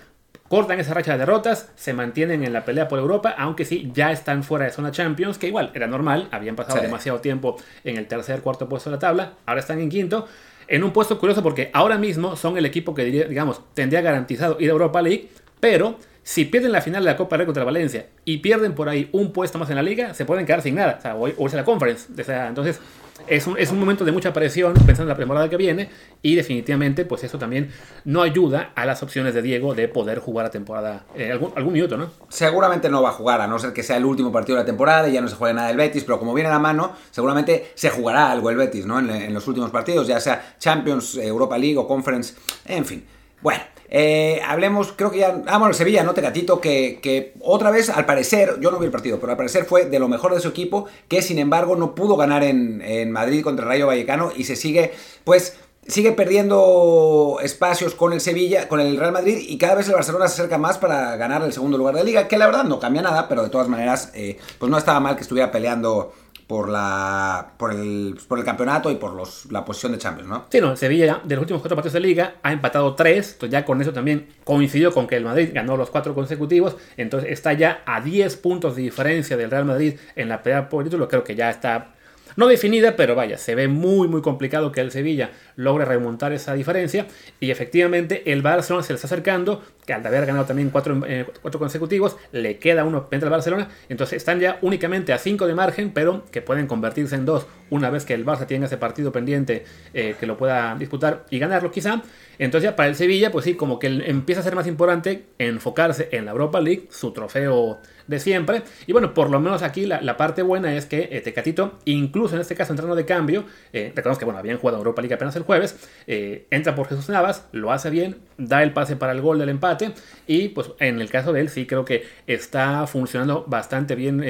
cortan 0.47 0.81
esa 0.81 0.94
racha 0.94 1.13
de 1.13 1.19
derrotas, 1.19 1.71
se 1.75 1.94
mantienen 1.94 2.44
en 2.44 2.51
la 2.51 2.65
pelea 2.65 2.89
por 2.89 3.00
Europa, 3.00 3.33
aunque 3.38 3.63
sí, 3.63 3.89
ya 3.94 4.12
están 4.12 4.44
fuera 4.44 4.65
de 4.65 4.71
zona 4.71 4.91
Champions, 4.91 5.38
que 5.38 5.47
igual 5.47 5.71
era 5.74 5.88
normal, 5.88 6.27
habían 6.31 6.57
pasado 6.57 6.81
demasiado 6.81 7.21
tiempo 7.21 7.56
en 7.85 7.95
el 7.95 8.07
tercer, 8.07 8.41
cuarto 8.41 8.67
puesto 8.67 8.89
de 8.89 8.97
la 8.97 9.00
tabla, 9.00 9.33
ahora 9.45 9.62
están 9.62 9.79
en 9.79 9.89
quinto, 9.89 10.27
en 10.71 10.83
un 10.85 10.91
puesto 10.91 11.19
curioso 11.19 11.44
porque 11.44 11.69
ahora 11.73 11.97
mismo 11.97 12.38
son 12.38 12.57
el 12.57 12.65
equipo 12.65 12.95
que 12.95 13.03
digamos, 13.03 13.62
tendría 13.73 14.01
garantizado 14.01 14.57
ir 14.59 14.69
a 14.69 14.71
Europa 14.71 15.01
League, 15.01 15.29
pero 15.59 15.97
si 16.23 16.45
pierden 16.45 16.71
la 16.71 16.81
final 16.81 17.03
de 17.03 17.12
la 17.12 17.18
Copa 17.18 17.35
Rey 17.35 17.45
contra 17.45 17.65
Valencia 17.65 18.07
y 18.23 18.38
pierden 18.38 18.73
por 18.73 18.88
ahí 18.88 19.09
un 19.12 19.33
puesto 19.33 19.59
más 19.59 19.69
en 19.69 19.75
la 19.75 19.83
liga, 19.83 20.13
se 20.13 20.23
pueden 20.23 20.45
quedar 20.45 20.62
sin 20.62 20.75
nada, 20.75 20.95
o 20.97 21.01
sea, 21.01 21.15
o 21.15 21.27
irse 21.27 21.57
a 21.57 21.59
la 21.59 21.65
conference, 21.65 22.09
o 22.19 22.23
sea, 22.23 22.47
entonces 22.47 22.79
es 23.27 23.47
un, 23.47 23.57
es 23.57 23.71
un, 23.71 23.79
momento 23.79 24.06
de 24.06 24.12
mucha 24.12 24.33
presión 24.33 24.73
pensando 24.73 25.03
en 25.03 25.09
la 25.09 25.15
temporada 25.15 25.50
que 25.50 25.57
viene 25.57 25.89
y 26.21 26.35
definitivamente 26.35 27.06
pues 27.06 27.23
eso 27.23 27.38
también 27.38 27.71
no 28.06 28.21
ayuda 28.21 28.71
a 28.75 28.85
las 28.85 29.03
opciones 29.03 29.33
de 29.33 29.41
Diego 29.41 29.73
de 29.73 29.88
poder 29.88 30.19
jugar 30.19 30.45
a 30.45 30.51
temporada 30.51 31.06
eh, 31.15 31.31
algún, 31.31 31.53
algún, 31.56 31.73
minuto, 31.73 31.97
¿no? 31.97 32.12
Seguramente 32.29 32.89
no 32.89 33.01
va 33.01 33.09
a 33.09 33.13
jugar, 33.13 33.41
a 33.41 33.47
no 33.47 33.59
ser 33.59 33.73
que 33.73 33.83
sea 33.83 33.97
el 33.97 34.06
último 34.06 34.31
partido 34.31 34.57
de 34.57 34.63
la 34.63 34.65
temporada 34.65 35.09
y 35.09 35.13
ya 35.13 35.21
no 35.21 35.27
se 35.27 35.35
juegue 35.35 35.53
nada 35.53 35.68
del 35.68 35.77
Betis, 35.77 36.03
pero 36.03 36.19
como 36.19 36.33
viene 36.33 36.50
a 36.50 36.53
la 36.53 36.59
mano, 36.59 36.94
seguramente 37.12 37.71
se 37.75 37.89
jugará 37.89 38.31
algo 38.31 38.50
el 38.50 38.57
Betis, 38.57 38.86
¿no? 38.86 39.00
En, 39.00 39.10
en 39.10 39.34
los 39.34 39.48
últimos 39.48 39.72
partidos, 39.72 40.07
ya 40.07 40.19
sea 40.19 40.55
Champions, 40.60 41.15
Europa 41.15 41.57
League 41.57 41.77
o 41.77 41.88
Conference, 41.88 42.36
en 42.65 42.86
fin. 42.86 43.05
Bueno, 43.41 43.63
eh, 43.93 44.41
hablemos, 44.48 44.93
creo 44.95 45.12
que 45.12 45.19
ya. 45.19 45.43
Ah, 45.48 45.57
bueno, 45.57 45.74
Sevilla, 45.74 46.03
¿no? 46.03 46.13
Gatito, 46.13 46.62
que, 46.62 47.00
que 47.01 47.33
otra 47.41 47.71
vez, 47.71 47.89
al 47.89 48.05
parecer, 48.05 48.57
yo 48.62 48.71
no 48.71 48.79
vi 48.79 48.86
el 48.86 48.91
partido, 48.91 49.19
pero 49.19 49.33
al 49.33 49.38
parecer 49.38 49.65
fue 49.65 49.86
de 49.86 50.00
lo 50.00 50.07
mejor 50.07 50.33
de 50.33 50.39
su 50.39 50.48
equipo, 50.48 50.86
que 51.10 51.21
sin 51.21 51.39
embargo 51.39 51.75
no 51.75 51.93
pudo 51.93 52.15
ganar 52.15 52.41
en, 52.43 52.81
en 52.81 53.12
Madrid 53.12 53.43
contra 53.43 53.65
el 53.65 53.69
Rayo 53.69 53.88
Vallecano 53.88 54.31
y 54.33 54.45
se 54.45 54.55
sigue, 54.55 54.93
pues, 55.25 55.57
sigue 55.88 56.13
perdiendo 56.13 57.39
espacios 57.43 57.93
con 57.93 58.13
el 58.13 58.21
Sevilla, 58.21 58.69
con 58.69 58.79
el 58.79 58.98
Real 58.98 59.12
Madrid 59.12 59.38
y 59.41 59.57
cada 59.57 59.75
vez 59.75 59.88
el 59.88 59.95
Barcelona 59.95 60.29
se 60.29 60.36
acerca 60.36 60.57
más 60.57 60.77
para 60.77 61.17
ganar 61.17 61.41
el 61.43 61.51
segundo 61.51 61.77
lugar 61.77 61.95
de 61.95 62.01
la 62.01 62.05
liga, 62.05 62.27
que 62.29 62.38
la 62.38 62.45
verdad 62.45 62.63
no 62.63 62.79
cambia 62.79 63.01
nada, 63.01 63.27
pero 63.27 63.43
de 63.43 63.50
todas 63.50 63.67
maneras, 63.67 64.12
eh, 64.13 64.38
pues 64.57 64.71
no 64.71 64.77
estaba 64.77 65.01
mal 65.01 65.15
que 65.17 65.24
estuviera 65.24 65.51
peleando 65.51 66.13
por 66.51 66.67
la 66.67 67.53
por 67.55 67.72
el, 67.72 68.20
por 68.27 68.38
el 68.38 68.43
campeonato 68.43 68.91
y 68.91 68.96
por 68.96 69.13
los, 69.13 69.50
la 69.53 69.63
posición 69.63 69.93
de 69.93 70.00
Champions, 70.00 70.27
¿no? 70.27 70.48
Sí, 70.50 70.60
no, 70.60 70.75
Sevilla 70.75 71.22
de 71.24 71.36
los 71.36 71.43
últimos 71.43 71.62
cuatro 71.62 71.77
partidos 71.77 71.93
de 71.93 72.01
liga 72.01 72.34
ha 72.43 72.51
empatado 72.51 72.93
tres, 72.93 73.31
entonces 73.31 73.53
ya 73.53 73.63
con 73.63 73.81
eso 73.81 73.93
también 73.93 74.27
coincidió 74.43 74.93
con 74.93 75.08
que 75.08 75.15
el 75.15 75.24
Madrid 75.24 75.51
ganó 75.53 75.77
los 75.77 75.89
cuatro 75.89 76.13
consecutivos, 76.13 76.75
entonces 76.98 77.31
está 77.31 77.53
ya 77.53 77.84
a 77.86 78.01
10 78.01 78.36
puntos 78.36 78.75
de 78.75 78.81
diferencia 78.81 79.38
del 79.38 79.50
Real 79.50 79.63
Madrid 79.63 79.98
en 80.17 80.27
la 80.27 80.43
pelea 80.43 80.67
por 80.67 80.84
el 80.84 80.89
título, 80.89 81.08
creo 81.08 81.24
que 81.24 81.36
ya 81.36 81.50
está 81.50 81.93
no 82.35 82.47
definida, 82.47 82.95
pero 82.95 83.15
vaya, 83.15 83.38
se 83.38 83.55
ve 83.55 83.67
muy 83.67 84.07
muy 84.07 84.21
complicado 84.21 84.71
que 84.71 84.81
el 84.81 84.91
Sevilla 84.91 85.31
logre 85.55 85.85
remontar 85.85 86.33
esa 86.33 86.53
diferencia 86.53 87.07
y 87.39 87.51
efectivamente 87.51 88.31
el 88.31 88.41
Barcelona 88.41 88.83
se 88.83 88.93
le 88.93 88.95
está 88.95 89.07
acercando, 89.07 89.63
que 89.85 89.93
al 89.93 90.05
haber 90.05 90.25
ganado 90.25 90.45
también 90.45 90.69
cuatro, 90.69 91.01
eh, 91.07 91.25
cuatro 91.41 91.59
consecutivos, 91.59 92.17
le 92.31 92.57
queda 92.57 92.83
uno 92.83 93.03
pendiente 93.09 93.25
al 93.25 93.31
Barcelona, 93.31 93.69
entonces 93.89 94.17
están 94.17 94.39
ya 94.39 94.57
únicamente 94.61 95.13
a 95.13 95.17
cinco 95.17 95.47
de 95.47 95.55
margen, 95.55 95.91
pero 95.91 96.25
que 96.31 96.41
pueden 96.41 96.67
convertirse 96.67 97.15
en 97.15 97.25
dos 97.25 97.47
una 97.69 97.89
vez 97.89 98.05
que 98.05 98.13
el 98.13 98.25
Barça 98.25 98.45
tenga 98.45 98.65
ese 98.67 98.77
partido 98.77 99.11
pendiente 99.11 99.65
eh, 99.93 100.15
que 100.19 100.25
lo 100.25 100.38
pueda 100.38 100.75
disputar 100.75 101.25
y 101.29 101.39
ganarlo 101.39 101.71
quizá. 101.71 102.01
Entonces 102.38 102.69
ya 102.69 102.75
para 102.75 102.89
el 102.89 102.95
Sevilla, 102.95 103.31
pues 103.31 103.45
sí, 103.45 103.53
como 103.53 103.79
que 103.79 103.88
empieza 103.88 104.41
a 104.41 104.43
ser 104.43 104.55
más 104.55 104.67
importante 104.67 105.25
enfocarse 105.38 106.09
en 106.11 106.25
la 106.25 106.31
Europa 106.31 106.59
League, 106.59 106.88
su 106.89 107.11
trofeo 107.11 107.79
de 108.12 108.20
siempre. 108.20 108.62
Y 108.86 108.91
bueno, 108.91 109.15
por 109.15 109.32
lo 109.32 109.39
menos 109.39 109.63
aquí 109.63 109.88
la, 109.88 110.18
parte 110.18 110.44
buena 110.44 110.75
es 110.75 110.86
que 110.86 111.10
eh, 111.12 111.22
Tecatito, 111.22 111.80
incluso 111.86 112.36
en 112.36 112.41
este 112.41 112.53
caso 112.53 112.74
entrando 112.74 112.96
de 112.96 113.06
cambio, 113.06 113.46
eh, 113.74 113.94
que 113.96 114.25
bueno, 114.25 114.38
habían 114.38 114.58
jugado 114.58 114.77
Europa 114.77 115.01
League 115.01 115.15
apenas 115.15 115.36
el 115.36 115.44
jueves, 115.44 115.89
eh, 116.06 116.46
entra 116.51 116.75
por 116.75 116.88
Jesús 116.88 117.10
Navas, 117.10 117.48
lo 117.53 117.72
hace 117.72 117.89
bien, 117.89 118.18
da 118.38 118.62
el 118.62 118.74
pase 118.74 118.96
para 118.98 119.13
el 119.13 119.22
gol 119.22 119.39
del 119.39 119.50
empate 119.50 119.94
y 120.27 120.50
pues 120.50 120.72
en 120.80 121.01
el 121.01 121.10
caso 121.10 121.34
de 121.34 121.39
él 121.39 121.50
sí 121.50 121.65
creo 121.65 121.86
que 121.86 122.06
está 122.27 122.86
funcionando 122.86 123.46
bastante 123.48 123.96
bien 123.96 124.22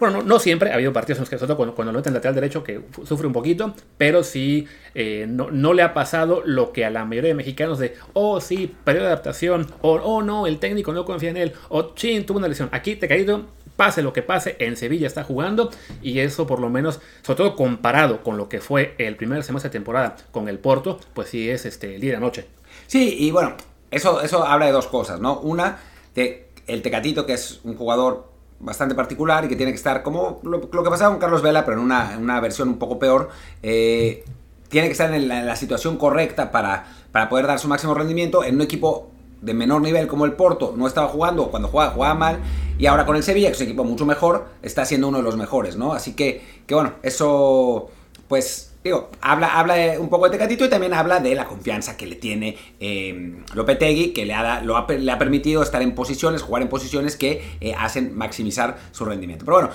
Bueno, 0.00 0.22
no, 0.22 0.38
siempre, 0.38 0.70
ha 0.70 0.74
habido 0.74 0.92
partidos 0.92 1.18
en 1.18 1.22
los 1.22 1.30
que, 1.30 1.36
todo 1.36 1.56
cuando, 1.56 1.74
cuando 1.74 1.92
lo 1.92 1.98
meten 1.98 2.14
lateral 2.14 2.34
derecho, 2.34 2.62
que 2.62 2.82
sufre 3.04 3.26
un 3.26 3.32
poquito, 3.32 3.74
pero 3.96 4.22
sí 4.22 4.66
eh, 4.94 5.26
no, 5.28 5.50
no, 5.50 5.72
le 5.72 5.82
ha 5.82 5.92
pasado 5.92 6.42
lo 6.44 6.72
que 6.72 6.84
a 6.84 6.90
la 6.90 7.04
mayoría 7.04 7.28
de 7.28 7.34
mexicanos 7.34 7.80
de, 7.80 7.94
oh 8.12 8.40
sí, 8.40 8.72
periodo 8.84 9.06
de 9.06 9.12
adaptación, 9.12 9.66
o 9.80 9.94
oh 9.94 10.22
no, 10.22 10.46
el 10.46 10.58
técnico 10.58 10.92
no 10.92 11.04
confía 11.04 11.30
en 11.30 11.36
él, 11.36 11.52
o 11.68 11.94
chin, 11.94 12.24
tuvo 12.24 12.38
una 12.38 12.46
lesión. 12.46 12.68
Aquí 12.70 12.94
te 12.94 13.08
caído, 13.08 13.46
pase 13.74 14.02
lo 14.02 14.12
que 14.12 14.22
pase, 14.22 14.56
en 14.60 14.76
Sevilla 14.76 15.06
está 15.06 15.24
jugando 15.24 15.70
y 16.02 16.20
eso 16.20 16.46
por 16.46 16.60
lo 16.60 16.70
menos, 16.70 17.00
sobre 17.22 17.38
todo 17.38 17.56
comparado 17.56 18.22
con 18.22 18.36
lo 18.36 18.48
que 18.48 18.60
fue 18.60 18.94
el 18.98 19.16
primer 19.16 19.42
semestre 19.42 19.68
de 19.68 19.72
temporada 19.72 20.16
con 20.30 20.48
el 20.48 20.58
Porto, 20.58 21.00
pues 21.14 21.28
sí 21.28 21.50
es 21.50 21.64
este, 21.64 21.96
el 21.96 22.00
día 22.00 22.14
de 22.14 22.20
noche. 22.20 22.46
Sí, 22.86 23.16
y 23.18 23.30
bueno, 23.30 23.56
eso, 23.90 24.20
eso 24.20 24.44
habla 24.44 24.66
de 24.66 24.72
dos 24.72 24.86
cosas, 24.86 25.20
¿no? 25.20 25.40
Una, 25.40 25.78
de 26.14 26.48
el 26.66 26.82
Tecatito, 26.82 27.26
que 27.26 27.32
es 27.32 27.60
un 27.64 27.76
jugador 27.76 28.27
bastante 28.60 28.94
particular 28.94 29.44
y 29.44 29.48
que 29.48 29.56
tiene 29.56 29.72
que 29.72 29.76
estar 29.76 30.02
como 30.02 30.40
lo, 30.42 30.60
que 30.60 30.90
pasaba 30.90 31.10
con 31.10 31.20
Carlos 31.20 31.42
Vela, 31.42 31.64
pero 31.64 31.78
en 31.78 31.84
una, 31.84 32.40
versión 32.40 32.68
un 32.68 32.78
poco 32.78 32.98
peor. 32.98 33.30
Eh, 33.62 34.24
tiene 34.68 34.88
que 34.88 34.92
estar 34.92 35.12
en 35.12 35.28
la, 35.28 35.56
situación 35.56 35.96
correcta 35.96 36.50
para, 36.50 36.86
para 37.10 37.28
poder 37.28 37.46
dar 37.46 37.58
su 37.58 37.68
máximo 37.68 37.94
rendimiento 37.94 38.44
en 38.44 38.56
un 38.56 38.62
equipo 38.62 39.10
de 39.40 39.54
menor 39.54 39.80
nivel 39.80 40.08
como 40.08 40.24
el 40.24 40.32
Porto 40.32 40.74
no 40.76 40.86
estaba 40.86 41.08
jugando, 41.08 41.50
cuando 41.50 41.68
jugaba, 41.68 41.92
jugaba 41.92 42.14
mal, 42.14 42.40
y 42.78 42.86
ahora 42.86 43.06
con 43.06 43.16
el 43.16 43.22
Sevilla, 43.22 43.48
que 43.48 43.54
es 43.54 43.60
un 43.60 43.66
equipo 43.66 43.84
mucho 43.84 44.04
mejor, 44.04 44.48
está 44.62 44.84
siendo 44.84 45.08
uno 45.08 45.18
de 45.18 45.24
los 45.24 45.36
mejores, 45.36 45.76
¿no? 45.76 45.92
Así 45.92 46.14
que, 46.14 46.44
que 46.66 46.74
bueno, 46.74 46.94
eso, 47.02 47.88
pues, 48.26 48.67
digo, 48.88 49.10
habla, 49.20 49.58
habla 49.58 49.76
un 49.98 50.08
poco 50.08 50.26
de 50.26 50.32
Tecatito 50.32 50.64
y 50.64 50.68
también 50.68 50.94
habla 50.94 51.20
de 51.20 51.34
la 51.34 51.44
confianza 51.44 51.96
que 51.96 52.06
le 52.06 52.16
tiene 52.16 52.56
eh, 52.80 53.42
Lopetegui, 53.54 54.12
que 54.12 54.26
le 54.26 54.34
ha, 54.34 54.62
le 54.62 55.12
ha 55.12 55.18
permitido 55.18 55.62
estar 55.62 55.82
en 55.82 55.94
posiciones, 55.94 56.42
jugar 56.42 56.62
en 56.62 56.68
posiciones 56.68 57.16
que 57.16 57.42
eh, 57.60 57.74
hacen 57.76 58.16
maximizar 58.16 58.78
su 58.92 59.04
rendimiento. 59.04 59.44
Pero 59.44 59.58
bueno, 59.58 59.70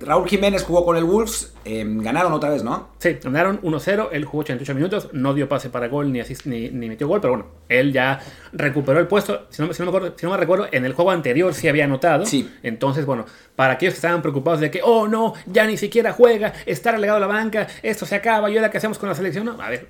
Raúl 0.00 0.28
Jiménez 0.28 0.62
jugó 0.62 0.84
con 0.84 0.96
el 0.96 1.02
Wolves, 1.02 1.52
em, 1.64 2.00
ganaron 2.00 2.32
otra 2.32 2.50
vez, 2.50 2.62
¿no? 2.62 2.90
Sí, 2.98 3.18
ganaron 3.20 3.58
1-0, 3.62 4.10
él 4.12 4.24
jugó 4.24 4.42
88 4.42 4.72
minutos, 4.76 5.08
no 5.12 5.34
dio 5.34 5.48
pase 5.48 5.70
para 5.70 5.88
gol 5.88 6.12
ni, 6.12 6.20
ni, 6.44 6.70
ni, 6.70 6.88
metió 6.88 7.08
gol, 7.08 7.20
pero 7.20 7.32
bueno, 7.32 7.48
él 7.68 7.92
ya 7.92 8.20
recuperó 8.52 9.00
el 9.00 9.08
puesto. 9.08 9.48
Si 9.50 9.60
no, 9.60 9.72
si, 9.72 9.82
no 9.82 9.86
me 9.86 9.96
acuerdo, 9.96 10.16
si 10.16 10.24
no, 10.24 10.30
me 10.30 10.38
recuerdo, 10.38 10.68
en 10.70 10.84
el 10.84 10.92
juego 10.92 11.10
anterior 11.10 11.52
sí 11.52 11.66
había 11.66 11.86
anotado. 11.86 12.26
Sí. 12.26 12.48
Entonces, 12.62 13.06
bueno, 13.06 13.24
para 13.56 13.72
aquellos 13.72 13.94
que 13.94 13.98
estaban 13.98 14.22
preocupados 14.22 14.60
de 14.60 14.70
que, 14.70 14.82
oh 14.84 15.08
no, 15.08 15.34
ya 15.46 15.66
ni 15.66 15.76
siquiera 15.76 16.12
juega, 16.12 16.52
está 16.64 16.92
relegado 16.92 17.16
a 17.16 17.20
la 17.20 17.26
banca, 17.26 17.66
esto 17.82 18.06
se 18.06 18.14
acaba, 18.14 18.48
¿y 18.52 18.56
ahora 18.56 18.70
qué 18.70 18.78
hacemos 18.78 19.00
con 19.00 19.08
la 19.08 19.16
selección? 19.16 19.46
No, 19.46 19.60
a 19.60 19.68
ver, 19.68 19.88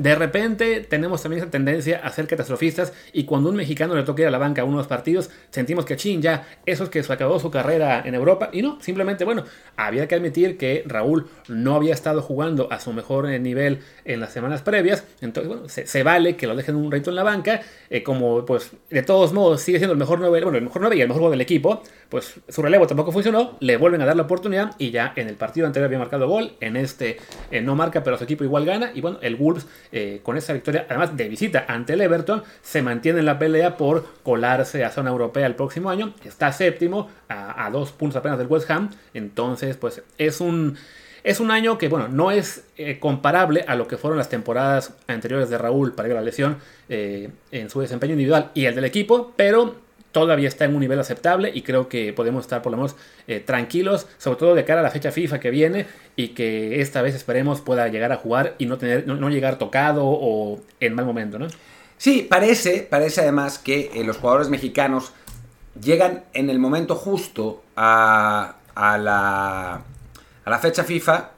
de 0.00 0.14
repente 0.14 0.80
tenemos 0.80 1.22
también 1.22 1.42
esa 1.42 1.50
tendencia 1.50 2.00
a 2.02 2.10
ser 2.10 2.26
catastrofistas 2.26 2.94
y 3.12 3.24
cuando 3.24 3.50
un 3.50 3.56
mexicano 3.56 3.94
le 3.94 4.02
toque 4.02 4.22
ir 4.22 4.28
a 4.28 4.30
la 4.30 4.38
banca 4.38 4.62
a 4.62 4.64
unos 4.64 4.86
partidos, 4.86 5.28
sentimos 5.50 5.84
que 5.84 5.96
chin, 5.96 6.22
ya, 6.22 6.48
eso 6.64 6.84
es 6.84 6.90
que 6.90 7.02
se 7.02 7.12
acabó 7.12 7.38
su 7.38 7.50
carrera 7.50 8.02
en 8.06 8.14
Europa 8.14 8.48
y 8.50 8.62
no, 8.62 8.80
simplemente, 8.80 9.26
bueno, 9.26 9.44
había 9.76 10.08
que 10.08 10.14
admitir 10.14 10.56
que 10.56 10.84
Raúl 10.86 11.28
no 11.48 11.74
había 11.74 11.92
estado 11.92 12.22
jugando 12.22 12.72
a 12.72 12.80
su 12.80 12.94
mejor 12.94 13.30
eh, 13.30 13.38
nivel 13.38 13.80
en 14.06 14.20
las 14.20 14.32
semanas 14.32 14.62
previas, 14.62 15.04
entonces, 15.20 15.48
bueno, 15.48 15.68
se, 15.68 16.02
vale 16.02 16.34
que 16.34 16.46
lo 16.46 16.56
dejen 16.56 16.76
un 16.76 16.90
reto 16.90 17.10
en 17.10 17.16
la 17.16 17.22
banca, 17.22 17.60
eh, 17.90 18.02
como 18.02 18.46
pues 18.46 18.70
de 18.88 19.02
todos 19.02 19.34
modos 19.34 19.60
sigue 19.60 19.76
siendo 19.76 19.92
el 19.92 19.98
mejor 19.98 20.18
9, 20.18 20.44
bueno, 20.44 20.56
el 20.56 20.64
mejor 20.64 20.80
9 20.80 20.96
y 20.96 21.02
el 21.02 21.08
mejor 21.08 21.20
juego 21.20 21.32
del 21.32 21.42
equipo, 21.42 21.82
pues 22.08 22.40
su 22.48 22.62
relevo 22.62 22.86
tampoco 22.86 23.12
funcionó, 23.12 23.58
le 23.60 23.76
vuelven 23.76 24.00
a 24.00 24.06
dar 24.06 24.16
la 24.16 24.22
oportunidad 24.22 24.72
y 24.78 24.92
ya 24.92 25.12
en 25.14 25.28
el 25.28 25.34
partido 25.34 25.66
anterior 25.66 25.86
había 25.86 25.98
marcado 25.98 26.26
gol, 26.26 26.52
en 26.60 26.76
este 26.76 27.18
eh, 27.50 27.60
no 27.60 27.76
marca, 27.76 28.02
pero 28.02 28.16
su 28.16 28.24
equipo 28.24 28.44
igual 28.44 28.64
gana 28.64 28.92
y 28.94 29.02
bueno, 29.02 29.18
el 29.20 29.36
Wolves 29.36 29.66
eh, 29.92 30.20
con 30.22 30.36
esa 30.36 30.52
victoria, 30.52 30.86
además 30.88 31.16
de 31.16 31.28
visita 31.28 31.64
ante 31.68 31.94
el 31.94 32.00
Everton, 32.00 32.42
se 32.62 32.82
mantiene 32.82 33.20
en 33.20 33.26
la 33.26 33.38
pelea 33.38 33.76
por 33.76 34.06
colarse 34.22 34.84
a 34.84 34.90
zona 34.90 35.10
europea 35.10 35.46
el 35.46 35.56
próximo 35.56 35.90
año. 35.90 36.14
Está 36.24 36.52
séptimo, 36.52 37.08
a, 37.28 37.68
dos 37.70 37.92
puntos 37.92 38.16
apenas 38.16 38.38
del 38.38 38.46
West 38.46 38.70
Ham. 38.70 38.90
Entonces, 39.14 39.76
pues 39.76 40.02
es 40.18 40.40
un, 40.40 40.76
es 41.24 41.40
un 41.40 41.50
año 41.50 41.76
que, 41.78 41.88
bueno, 41.88 42.08
no 42.08 42.30
es 42.30 42.64
eh, 42.76 42.98
comparable 42.98 43.64
a 43.66 43.74
lo 43.74 43.88
que 43.88 43.96
fueron 43.96 44.18
las 44.18 44.28
temporadas 44.28 44.94
anteriores 45.06 45.50
de 45.50 45.58
Raúl 45.58 45.92
para 45.92 46.08
ir 46.08 46.12
a 46.12 46.18
la 46.18 46.24
lesión 46.24 46.58
eh, 46.88 47.30
en 47.50 47.68
su 47.70 47.80
desempeño 47.80 48.12
individual 48.12 48.50
y 48.54 48.66
el 48.66 48.74
del 48.74 48.84
equipo, 48.84 49.32
pero 49.36 49.89
todavía 50.12 50.48
está 50.48 50.64
en 50.64 50.74
un 50.74 50.80
nivel 50.80 50.98
aceptable 50.98 51.50
y 51.54 51.62
creo 51.62 51.88
que 51.88 52.12
podemos 52.12 52.44
estar 52.44 52.62
por 52.62 52.72
lo 52.72 52.78
menos 52.78 52.96
eh, 53.26 53.40
tranquilos, 53.40 54.06
sobre 54.18 54.38
todo 54.38 54.54
de 54.54 54.64
cara 54.64 54.80
a 54.80 54.82
la 54.82 54.90
fecha 54.90 55.12
FIFA 55.12 55.40
que 55.40 55.50
viene 55.50 55.86
y 56.16 56.28
que 56.28 56.80
esta 56.80 57.02
vez 57.02 57.14
esperemos 57.14 57.60
pueda 57.60 57.88
llegar 57.88 58.12
a 58.12 58.16
jugar 58.16 58.54
y 58.58 58.66
no, 58.66 58.78
tener, 58.78 59.06
no, 59.06 59.30
llegar 59.30 59.58
tocado 59.58 60.04
o 60.04 60.60
en 60.80 60.94
mal 60.94 61.06
momento, 61.06 61.38
¿no? 61.38 61.46
Sí, 61.96 62.26
parece, 62.28 62.86
parece 62.88 63.20
además 63.20 63.58
que 63.58 63.90
eh, 63.94 64.04
los 64.04 64.16
jugadores 64.16 64.48
mexicanos 64.48 65.12
llegan 65.80 66.24
en 66.32 66.50
el 66.50 66.58
momento 66.58 66.94
justo 66.94 67.62
a, 67.76 68.56
a, 68.74 68.98
la, 68.98 69.82
a 70.44 70.50
la 70.50 70.58
fecha 70.58 70.82
FIFA 70.82 71.30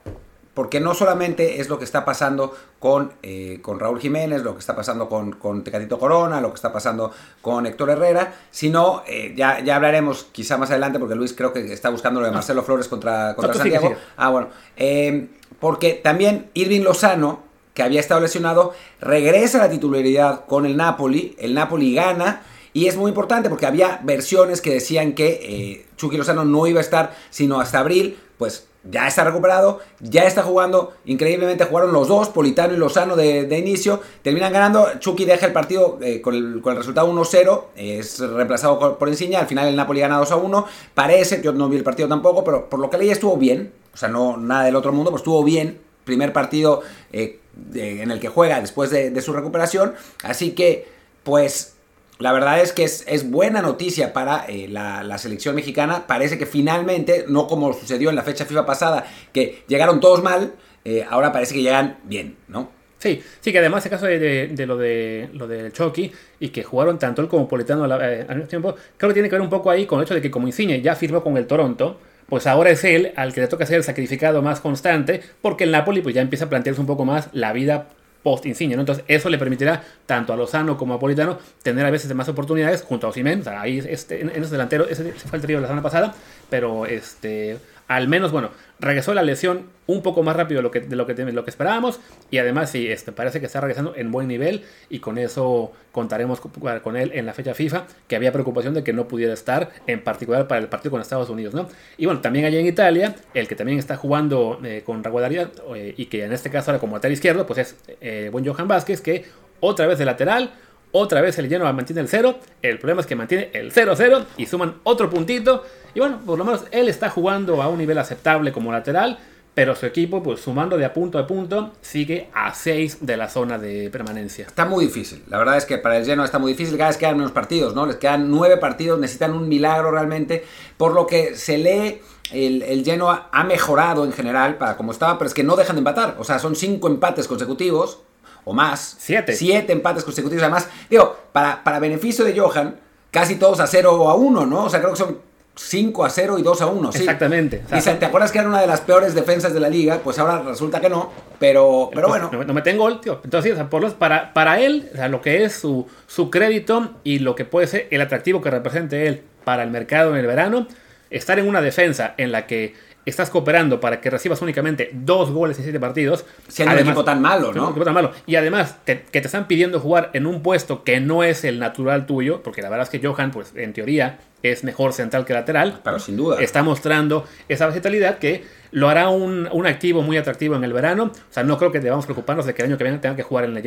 porque 0.54 0.80
no 0.80 0.94
solamente 0.94 1.61
es 1.61 1.68
lo 1.68 1.78
que 1.78 1.85
está 1.85 2.04
pasando 2.04 2.54
con, 2.78 3.12
eh, 3.23 3.61
con 3.62 3.80
Raúl 3.80 4.00
Jiménez, 4.00 4.42
lo 4.42 4.52
que 4.52 4.61
está 4.61 4.76
pasando 4.76 5.09
con, 5.09 5.32
con, 5.32 5.64
Tecatito 5.64 5.99
Corona, 5.99 6.40
lo 6.40 6.50
que 6.50 6.56
está 6.56 6.73
pasando 6.73 7.11
con 7.40 7.64
Héctor 7.64 7.90
Herrera, 7.90 8.35
sino, 8.50 9.02
eh, 9.06 9.32
ya, 9.35 9.61
ya 9.61 9.76
hablaremos 9.76 10.25
quizá 10.32 10.59
más 10.59 10.71
adelante, 10.71 10.99
porque 10.99 11.14
Luis 11.14 11.32
creo 11.32 11.52
que 11.52 11.73
está 11.73 11.88
buscando 11.88 12.21
lo 12.21 12.26
de 12.26 12.32
Marcelo 12.32 12.62
Flores 12.62 12.88
contra, 12.88 13.35
contra 13.35 13.54
Santiago. 13.54 13.94
Ah, 14.16 14.28
bueno. 14.28 14.49
Eh, 14.76 15.28
porque 15.59 15.94
también 15.94 16.50
Irving 16.54 16.82
Lozano, 16.82 17.44
que 17.73 17.82
había 17.82 18.00
estado 18.00 18.21
lesionado, 18.21 18.75
regresa 19.00 19.59
a 19.59 19.66
la 19.66 19.71
titularidad 19.71 20.44
con 20.44 20.66
el 20.66 20.76
Napoli, 20.76 21.35
el 21.38 21.54
Napoli 21.54 21.94
gana, 21.94 22.42
y 22.75 22.88
es 22.88 22.97
muy 22.97 23.11
importante 23.11 23.49
porque 23.49 23.66
había 23.66 24.00
versiones 24.02 24.61
que 24.61 24.71
decían 24.71 25.12
que 25.12 25.87
Chucky 25.97 26.16
Lozano 26.16 26.44
no 26.44 26.66
iba 26.66 26.80
a 26.80 26.82
estar 26.82 27.14
sino 27.30 27.61
hasta 27.61 27.78
abril, 27.78 28.18
pues 28.38 28.66
ya 28.85 29.07
está 29.07 29.25
recuperado, 29.25 29.81
ya 30.01 30.25
está 30.25 30.43
jugando. 30.43 30.93
Increíblemente 31.05 31.65
jugaron 31.65 31.93
los 31.93 32.09
dos, 32.09 32.29
Politano 32.29 32.75
y 32.75 32.77
Lozano 32.77 33.17
de, 33.17 33.59
inicio. 33.59 34.01
Terminan 34.23 34.53
ganando. 34.53 34.89
Chucky 34.99 35.25
deja 35.25 35.47
el 35.47 35.53
partido 35.53 35.99
eh, 36.03 36.21
con, 36.21 36.35
el, 36.35 36.62
resultado 36.62 37.12
1-0. 37.12 37.65
es 37.77 38.19
reemplazado 38.19 38.99
por 38.99 39.09
Insigne. 39.09 39.37
Al 39.37 39.47
final 39.47 39.69
el 39.69 39.77
Napoli 39.77 40.01
gana 40.01 40.21
2-1. 40.21 40.65
Parece, 40.95 41.43
yo 41.43 41.53
no 41.53 41.69
vi 41.69 41.77
el 41.77 41.85
partido 41.85 42.09
tampoco, 42.09 42.43
pero 42.45 42.69
por 42.69 42.81
lo 42.81 42.91
que 42.91 42.99
leí 42.99 43.11
estuvo 43.11 43.37
bien. 43.37 43.73
O 43.95 43.97
sea, 43.97 44.09
no 44.09 44.37
nada 44.37 44.65
del 44.65 44.77
otro 44.77 44.93
mundo, 44.93 45.11
pero 45.11 45.19
estuvo 45.19 45.45
bien. 45.45 45.81
Primer 46.05 46.33
partido 46.33 46.83
eh, 47.12 47.39
en 47.75 48.11
el 48.11 48.19
que 48.19 48.29
juega 48.29 48.61
después 48.61 48.91
de 48.91 49.21
su 49.23 49.33
recuperación. 49.33 49.95
Así 50.25 50.53
que, 50.53 50.89
pues 51.23 51.75
la 52.19 52.33
verdad 52.33 52.61
es 52.61 52.73
que 52.73 52.85
es, 52.85 53.31
buena 53.31 53.62
noticia 53.62 54.12
para 54.12 54.45
eh, 54.47 54.69
la, 54.69 55.19
selección 55.19 55.54
mexicana. 55.54 56.07
Parece 56.07 56.38
que 56.38 56.47
finalmente, 56.47 57.25
no 57.28 57.47
como 57.47 57.73
sucedió 57.73 58.11
en 58.11 58.16
la 58.16 58.23
fecha 58.23 58.45
FIFA 58.45 58.66
pasada, 58.66 59.07
que 59.33 59.64
llegaron 59.66 60.00
todos 60.00 60.23
mal, 60.23 60.54
eh, 60.85 61.04
ahora 61.09 61.33
parece 61.33 61.54
que 61.54 61.62
llegan 61.62 61.99
bien, 62.04 62.37
¿no? 62.49 62.71
Sí, 62.99 63.21
sí, 63.40 63.50
que 63.50 63.59
además 63.59 63.85
el 63.85 63.90
caso 63.90 64.07
de, 64.07 64.54
lo 64.64 64.76
de 64.76 65.28
lo 65.33 65.49
del 65.49 65.73
Chucky 65.73 66.12
y 66.38 66.50
que 66.50 66.62
jugaron 66.62 67.00
tanto 67.00 67.21
él 67.21 67.26
como 67.26 67.49
Politano 67.49 67.85
eh, 68.00 68.25
al 68.28 68.37
mismo 68.37 68.49
tiempo, 68.49 68.76
creo 68.97 69.09
que 69.09 69.14
tiene 69.14 69.28
que 69.28 69.35
ver 69.35 69.42
un 69.42 69.50
poco 69.50 69.71
ahí 69.71 69.87
con 69.87 69.99
el 69.99 70.04
hecho 70.04 70.14
de 70.14 70.23
que 70.23 70.31
como 70.31 70.47
Insigne 70.47 70.81
ya 70.81 70.95
firmó 70.95 71.21
con 71.21 71.37
el 71.37 71.49
Toronto, 71.49 71.99
pues 72.28 72.47
ahora 72.47 72.71
es 72.71 72.85
él 72.85 73.12
al 73.16 73.35
que 73.35 73.40
le 73.40 73.49
toca 73.49 73.66
ser 73.66 73.78
el 73.78 73.85
sacrificado 73.85 74.40
más 74.40 74.61
constante, 74.61 75.21
porque 75.40 75.64
el 75.64 75.73
Napoli 75.73 76.00
pues 76.00 76.14
ya 76.14 76.23
empieza 76.23 76.45
a 76.45 76.49
plantearse 76.49 76.81
un 76.81 76.87
poco 76.87 77.04
más 77.04 77.28
la 77.33 77.52
vida 77.52 77.88
post 78.23 78.47
insignia, 78.47 78.76
¿no? 78.76 78.83
Entonces, 78.83 79.05
eso 79.09 79.29
le 79.29 79.38
permitirá 79.38 79.83
tanto 80.07 80.33
a 80.33 80.37
Lozano 80.37 80.76
como 80.76 80.95
a 80.95 81.00
Politano 81.00 81.38
tener 81.62 81.85
a 81.85 81.91
veces 81.91 82.14
más 82.14 82.29
oportunidades 82.29 82.83
junto 82.83 83.07
a 83.07 83.11
Osimen. 83.11 83.41
O 83.41 83.45
sea, 83.45 83.61
ahí 83.61 83.83
este, 83.87 84.21
en, 84.21 84.31
en 84.31 84.43
ese 84.43 84.52
delantero, 84.52 84.88
ese 84.88 85.12
fue 85.12 85.38
el 85.38 85.43
trío 85.43 85.61
la 85.61 85.67
semana 85.67 85.83
pasada, 85.83 86.14
pero 86.49 86.87
este 86.87 87.59
al 87.97 88.09
menos, 88.09 88.33
bueno, 88.33 88.51
regresó 88.81 89.13
la 89.13 89.23
lesión 89.23 89.67
un 89.87 90.03
poco 90.03 90.23
más 90.23 90.35
rápido 90.35 90.59
de 90.59 90.63
lo 90.63 90.71
que, 90.71 90.81
de 90.81 90.97
lo 90.97 91.45
que, 91.45 91.51
esperábamos. 91.51 92.01
Y 92.31 92.39
además, 92.39 92.71
sí, 92.71 92.89
este, 92.89 93.13
parece 93.13 93.39
que 93.39 93.47
está 93.47 93.61
regresando 93.61 93.95
en 93.97 94.11
buen 94.11 94.29
nivel. 94.29 94.65
Y 94.89 95.01
con 95.01 95.19
eso 95.19 95.73
contaremos 95.93 96.41
con 96.41 96.97
él 96.97 97.11
en 97.15 97.27
la 97.27 97.35
fecha 97.35 97.53
FIFA. 97.53 97.85
Que 98.09 98.17
había 98.17 98.33
preocupación 98.33 98.73
de 98.73 98.83
que 98.83 98.95
no 98.95 99.09
pudiera 99.09 99.35
estar, 99.35 99.71
en 99.87 100.03
particular 100.03 100.49
para 100.49 100.63
el 100.63 100.69
partido 100.69 100.93
con 100.93 101.03
Estados 101.03 101.29
Unidos, 101.29 101.53
¿no? 101.53 101.69
Y 101.99 102.07
bueno, 102.07 102.23
también 102.23 102.47
allá 102.47 102.59
en 102.59 102.67
Italia, 102.67 103.15
el 103.35 103.47
que 103.47 103.57
también 103.57 103.79
está 103.79 103.97
jugando 103.97 104.59
eh, 104.65 104.83
con 104.87 105.05
Raguadaría, 105.05 105.51
eh, 105.75 105.95
y 105.97 106.07
que 106.07 106.25
en 106.25 106.33
este 106.33 106.49
caso 106.49 106.71
ahora 106.71 106.81
como 106.81 106.97
lateral 106.97 107.13
izquierdo, 107.13 107.47
pues 107.47 107.59
es 107.59 107.77
eh, 108.01 108.31
buen 108.33 108.47
Johan 108.47 108.69
Vázquez, 108.69 109.03
que 109.03 109.27
otra 109.61 109.87
vez 109.87 109.99
de 109.99 110.07
lateral 110.07 110.53
otra 110.93 111.21
vez 111.23 111.39
el 111.39 111.49
lleno 111.49 111.71
mantiene 111.73 112.03
el 112.03 112.09
0. 112.09 112.39
El 112.61 112.79
problema 112.79 113.01
es 113.01 113.07
que 113.07 113.17
mantiene 113.17 113.51
el 113.55 113.73
0-0 113.73 114.27
y 114.37 114.47
suman 114.47 114.77
otro 114.85 115.11
puntito. 115.11 115.65
Y 115.95 116.01
bueno, 116.01 116.21
por 116.25 116.39
lo 116.39 116.45
menos 116.45 116.65
él 116.71 116.89
está 116.89 117.11
jugando 117.11 117.63
a 117.63 117.69
un 117.69 117.79
nivel 117.79 117.99
aceptable 117.99 118.53
como 118.53 118.71
lateral. 118.71 119.19
Pero 119.55 119.75
su 119.75 119.85
equipo, 119.85 120.23
pues 120.23 120.41
sumando 120.41 120.79
de 120.79 120.89
punto 120.89 121.19
a 121.19 121.27
punto, 121.27 121.73
sigue 121.83 122.31
a 122.33 122.55
6 122.55 122.99
de 123.03 123.19
la 123.19 123.29
zona 123.29 123.59
de 123.59 123.91
permanencia. 123.91 124.47
Está 124.47 124.65
muy 124.65 124.87
difícil. 124.87 125.23
La 125.29 125.37
verdad 125.37 125.59
es 125.59 125.67
que 125.67 125.77
para 125.77 125.99
el 125.99 126.07
lleno 126.07 126.25
está 126.25 126.39
muy 126.39 126.53
difícil. 126.53 126.79
Cada 126.79 126.89
vez 126.89 126.97
quedan 126.97 127.19
menos 127.19 127.33
partidos, 127.33 127.75
¿no? 127.75 127.85
Les 127.85 127.97
quedan 127.97 128.31
9 128.31 128.57
partidos, 128.57 128.99
necesitan 128.99 129.35
un 129.35 129.49
milagro 129.49 129.91
realmente. 129.91 130.45
Por 130.79 130.95
lo 130.95 131.07
que 131.07 131.37
se 131.37 131.59
lee 131.59 132.01
el, 132.33 132.63
el 132.63 132.83
Genoa 132.83 133.29
ha 133.31 133.45
mejorado 133.45 134.07
en 134.07 134.13
general 134.13 134.57
para 134.57 134.79
como 134.79 134.91
estaba, 134.91 135.19
pero 135.19 135.29
es 135.29 135.35
que 135.35 135.43
no 135.43 135.55
dejan 135.57 135.77
de 135.77 135.81
empatar. 135.81 136.17
O 136.19 136.25
sea, 136.25 136.39
son 136.39 136.57
5 136.57 136.87
empates 136.89 137.29
consecutivos 137.29 138.01
o 138.45 138.53
más. 138.53 138.97
Siete. 138.99 139.35
Siete 139.35 139.73
empates 139.73 140.05
consecutivos. 140.05 140.43
Además, 140.43 140.69
digo, 140.91 141.17
para, 141.33 141.63
para 141.63 141.79
beneficio 141.79 142.25
de 142.25 142.39
Johan, 142.39 142.77
casi 143.11 143.37
todos 143.37 143.61
a 143.61 143.67
0 143.67 143.93
o 143.93 144.09
a 144.09 144.15
1, 144.15 144.47
¿no? 144.47 144.65
O 144.65 144.71
sea, 144.71 144.81
creo 144.81 144.93
que 144.93 144.99
son 144.99 145.19
5 145.55 146.05
a 146.05 146.11
0 146.11 146.39
y 146.39 146.43
2 146.43 146.63
a 146.63 146.67
1. 146.67 146.93
Sí. 146.93 146.99
Exactamente. 147.01 147.63
O 147.71 147.81
sea, 147.81 147.99
¿te 147.99 148.07
acuerdas 148.07 148.33
que 148.33 148.39
era 148.39 148.49
una 148.49 148.61
de 148.61 148.67
las 148.67 148.81
peores 148.81 149.15
defensas 149.15 149.53
de 149.53 149.61
la 149.61 149.69
liga? 149.69 150.01
Pues 150.03 150.19
ahora 150.19 150.43
resulta 150.43 150.81
que 150.81 150.89
no. 150.89 151.13
Pero, 151.39 151.91
pero 151.93 152.09
pues, 152.09 152.23
bueno. 152.23 152.45
No, 152.45 152.55
me 152.55 152.63
tengo 152.63 152.85
gol, 152.85 153.01
tío. 153.01 153.21
Entonces, 153.23 153.53
o 153.53 153.57
sea, 153.57 153.69
por 153.69 153.83
los, 153.83 153.95
para, 153.95 154.33
para 154.33 154.61
él, 154.61 154.89
o 154.93 154.97
sea, 154.97 155.09
lo 155.09 155.21
que 155.21 155.45
es 155.45 155.53
su, 155.55 155.87
su 156.07 156.31
crédito 156.31 156.95
y 157.05 157.19
lo 157.19 157.35
que 157.35 157.45
puede 157.45 157.67
ser 157.67 157.89
el 157.91 158.01
atractivo 158.01 158.41
que 158.41 158.51
represente 158.51 159.07
él 159.07 159.23
para 159.45 159.63
el 159.63 159.71
mercado 159.71 160.13
en 160.13 160.21
el 160.21 160.27
verano, 160.27 160.67
estar 161.11 161.39
en 161.39 161.49
una 161.49 161.61
defensa 161.61 162.15
en 162.17 162.33
la 162.33 162.47
que 162.47 162.75
estás 163.04 163.30
cooperando 163.30 163.80
para 163.80 164.00
que 164.00 164.11
recibas 164.11 164.40
únicamente 164.42 164.90
dos 164.92 165.30
goles 165.30 165.59
en 165.59 165.64
siete 165.64 165.80
partidos. 165.80 166.25
Siendo 166.49 166.75
un 166.75 166.80
equipo 166.80 167.04
tan 167.04 167.21
malo, 167.21 167.52
¿no? 167.52 167.64
Un 167.64 167.71
equipo 167.71 167.85
tan 167.85 167.94
malo. 167.94 168.12
Y 168.26 168.37
además, 168.37 168.76
que 168.85 168.97
te 168.97 169.18
están 169.18 169.47
pidiendo 169.47 169.80
jugar 169.80 170.11
en 170.12 170.26
un 170.26 170.42
puesto 170.42 170.85
que 170.85 171.00
no 171.00 171.23
es 171.23 171.44
el 171.44 171.59
natural 171.59 172.06
tuyo, 172.06 172.42
porque 172.42 172.62
la 172.62 172.71
verdad 172.71 172.88
es 172.90 173.00
que 173.00 173.06
Johan, 173.06 173.30
pues 173.30 173.52
en 173.56 173.73
teoría, 173.73 174.18
es 174.42 174.64
mejor 174.64 174.92
central 174.92 175.25
que 175.25 175.32
lateral. 175.32 175.80
Pero 175.82 175.99
sin 175.99 176.16
duda. 176.16 176.40
Está 176.40 176.62
mostrando 176.62 177.25
esa 177.49 177.66
versatilidad 177.66 178.18
que 178.18 178.44
lo 178.73 178.88
hará 178.88 179.09
un, 179.09 179.49
un, 179.52 179.66
activo 179.66 180.02
muy 180.02 180.16
atractivo 180.16 180.56
en 180.56 180.64
el 180.64 180.73
verano. 180.73 181.04
O 181.04 181.32
sea, 181.32 181.44
no 181.44 181.59
creo 181.59 181.71
que 181.71 181.80
debamos 181.80 182.06
preocuparnos 182.06 182.47
de 182.47 182.54
que 182.54 182.62
el 182.62 182.68
año 182.68 182.78
que 182.78 182.85
viene 182.85 182.99
tenga 182.99 183.16
que 183.16 183.23
jugar 183.23 183.44
en 183.44 183.54
la, 183.54 183.61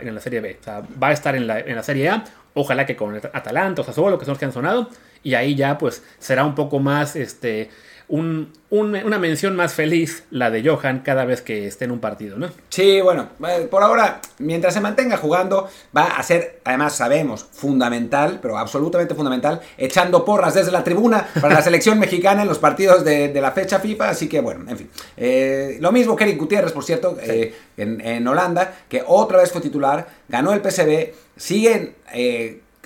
en 0.00 0.14
la 0.14 0.20
Serie 0.20 0.40
B. 0.40 0.56
O 0.60 0.64
sea, 0.64 0.82
va 1.02 1.08
a 1.08 1.12
estar 1.12 1.36
en 1.36 1.46
la, 1.46 1.60
en 1.60 1.76
la 1.76 1.82
Serie 1.82 2.08
A. 2.08 2.24
Ojalá 2.54 2.86
que 2.86 2.96
con 2.96 3.16
Atalanta 3.16 3.82
o 3.82 3.84
Sassuolo, 3.84 4.18
que 4.18 4.24
son 4.24 4.32
los 4.32 4.38
que 4.38 4.44
han 4.44 4.52
sonado. 4.52 4.88
Y 5.22 5.34
ahí 5.34 5.54
ya, 5.54 5.78
pues, 5.78 6.02
será 6.18 6.44
un 6.44 6.54
poco 6.54 6.78
más, 6.78 7.16
este 7.16 7.70
un, 8.08 8.52
una 8.70 9.18
mención 9.18 9.54
más 9.56 9.74
feliz 9.74 10.24
la 10.30 10.50
de 10.50 10.66
Johan 10.66 11.00
cada 11.00 11.24
vez 11.24 11.42
que 11.42 11.66
esté 11.66 11.84
en 11.84 11.90
un 11.90 12.00
partido, 12.00 12.38
¿no? 12.38 12.48
Sí, 12.68 13.00
bueno, 13.00 13.28
eh, 13.48 13.68
por 13.70 13.82
ahora, 13.82 14.20
mientras 14.38 14.74
se 14.74 14.80
mantenga 14.80 15.16
jugando, 15.16 15.68
va 15.96 16.04
a 16.16 16.22
ser, 16.22 16.60
además 16.64 16.94
sabemos, 16.94 17.46
fundamental, 17.52 18.38
pero 18.40 18.58
absolutamente 18.58 19.14
fundamental, 19.14 19.60
echando 19.76 20.24
porras 20.24 20.54
desde 20.54 20.72
la 20.72 20.84
tribuna 20.84 21.26
para 21.40 21.54
la 21.54 21.62
selección 21.62 21.98
mexicana 21.98 22.42
en 22.42 22.48
los 22.48 22.58
partidos 22.58 23.04
de, 23.04 23.32
la 23.42 23.52
fecha 23.52 23.80
FIFA, 23.80 24.10
así 24.10 24.28
que 24.28 24.40
bueno, 24.40 24.64
en 24.68 24.78
fin. 24.78 24.90
Eh, 25.16 25.78
lo 25.80 25.90
mismo 25.92 26.14
que 26.16 26.24
Eric 26.24 26.38
Gutiérrez, 26.38 26.72
por 26.72 26.84
cierto, 26.84 27.16
eh, 27.20 27.54
en, 27.76 28.26
Holanda, 28.26 28.74
que 28.88 29.02
otra 29.06 29.38
vez 29.38 29.50
fue 29.50 29.60
titular, 29.60 30.06
ganó 30.28 30.52
el 30.52 30.60
PSV, 30.62 31.12
siguen 31.36 31.94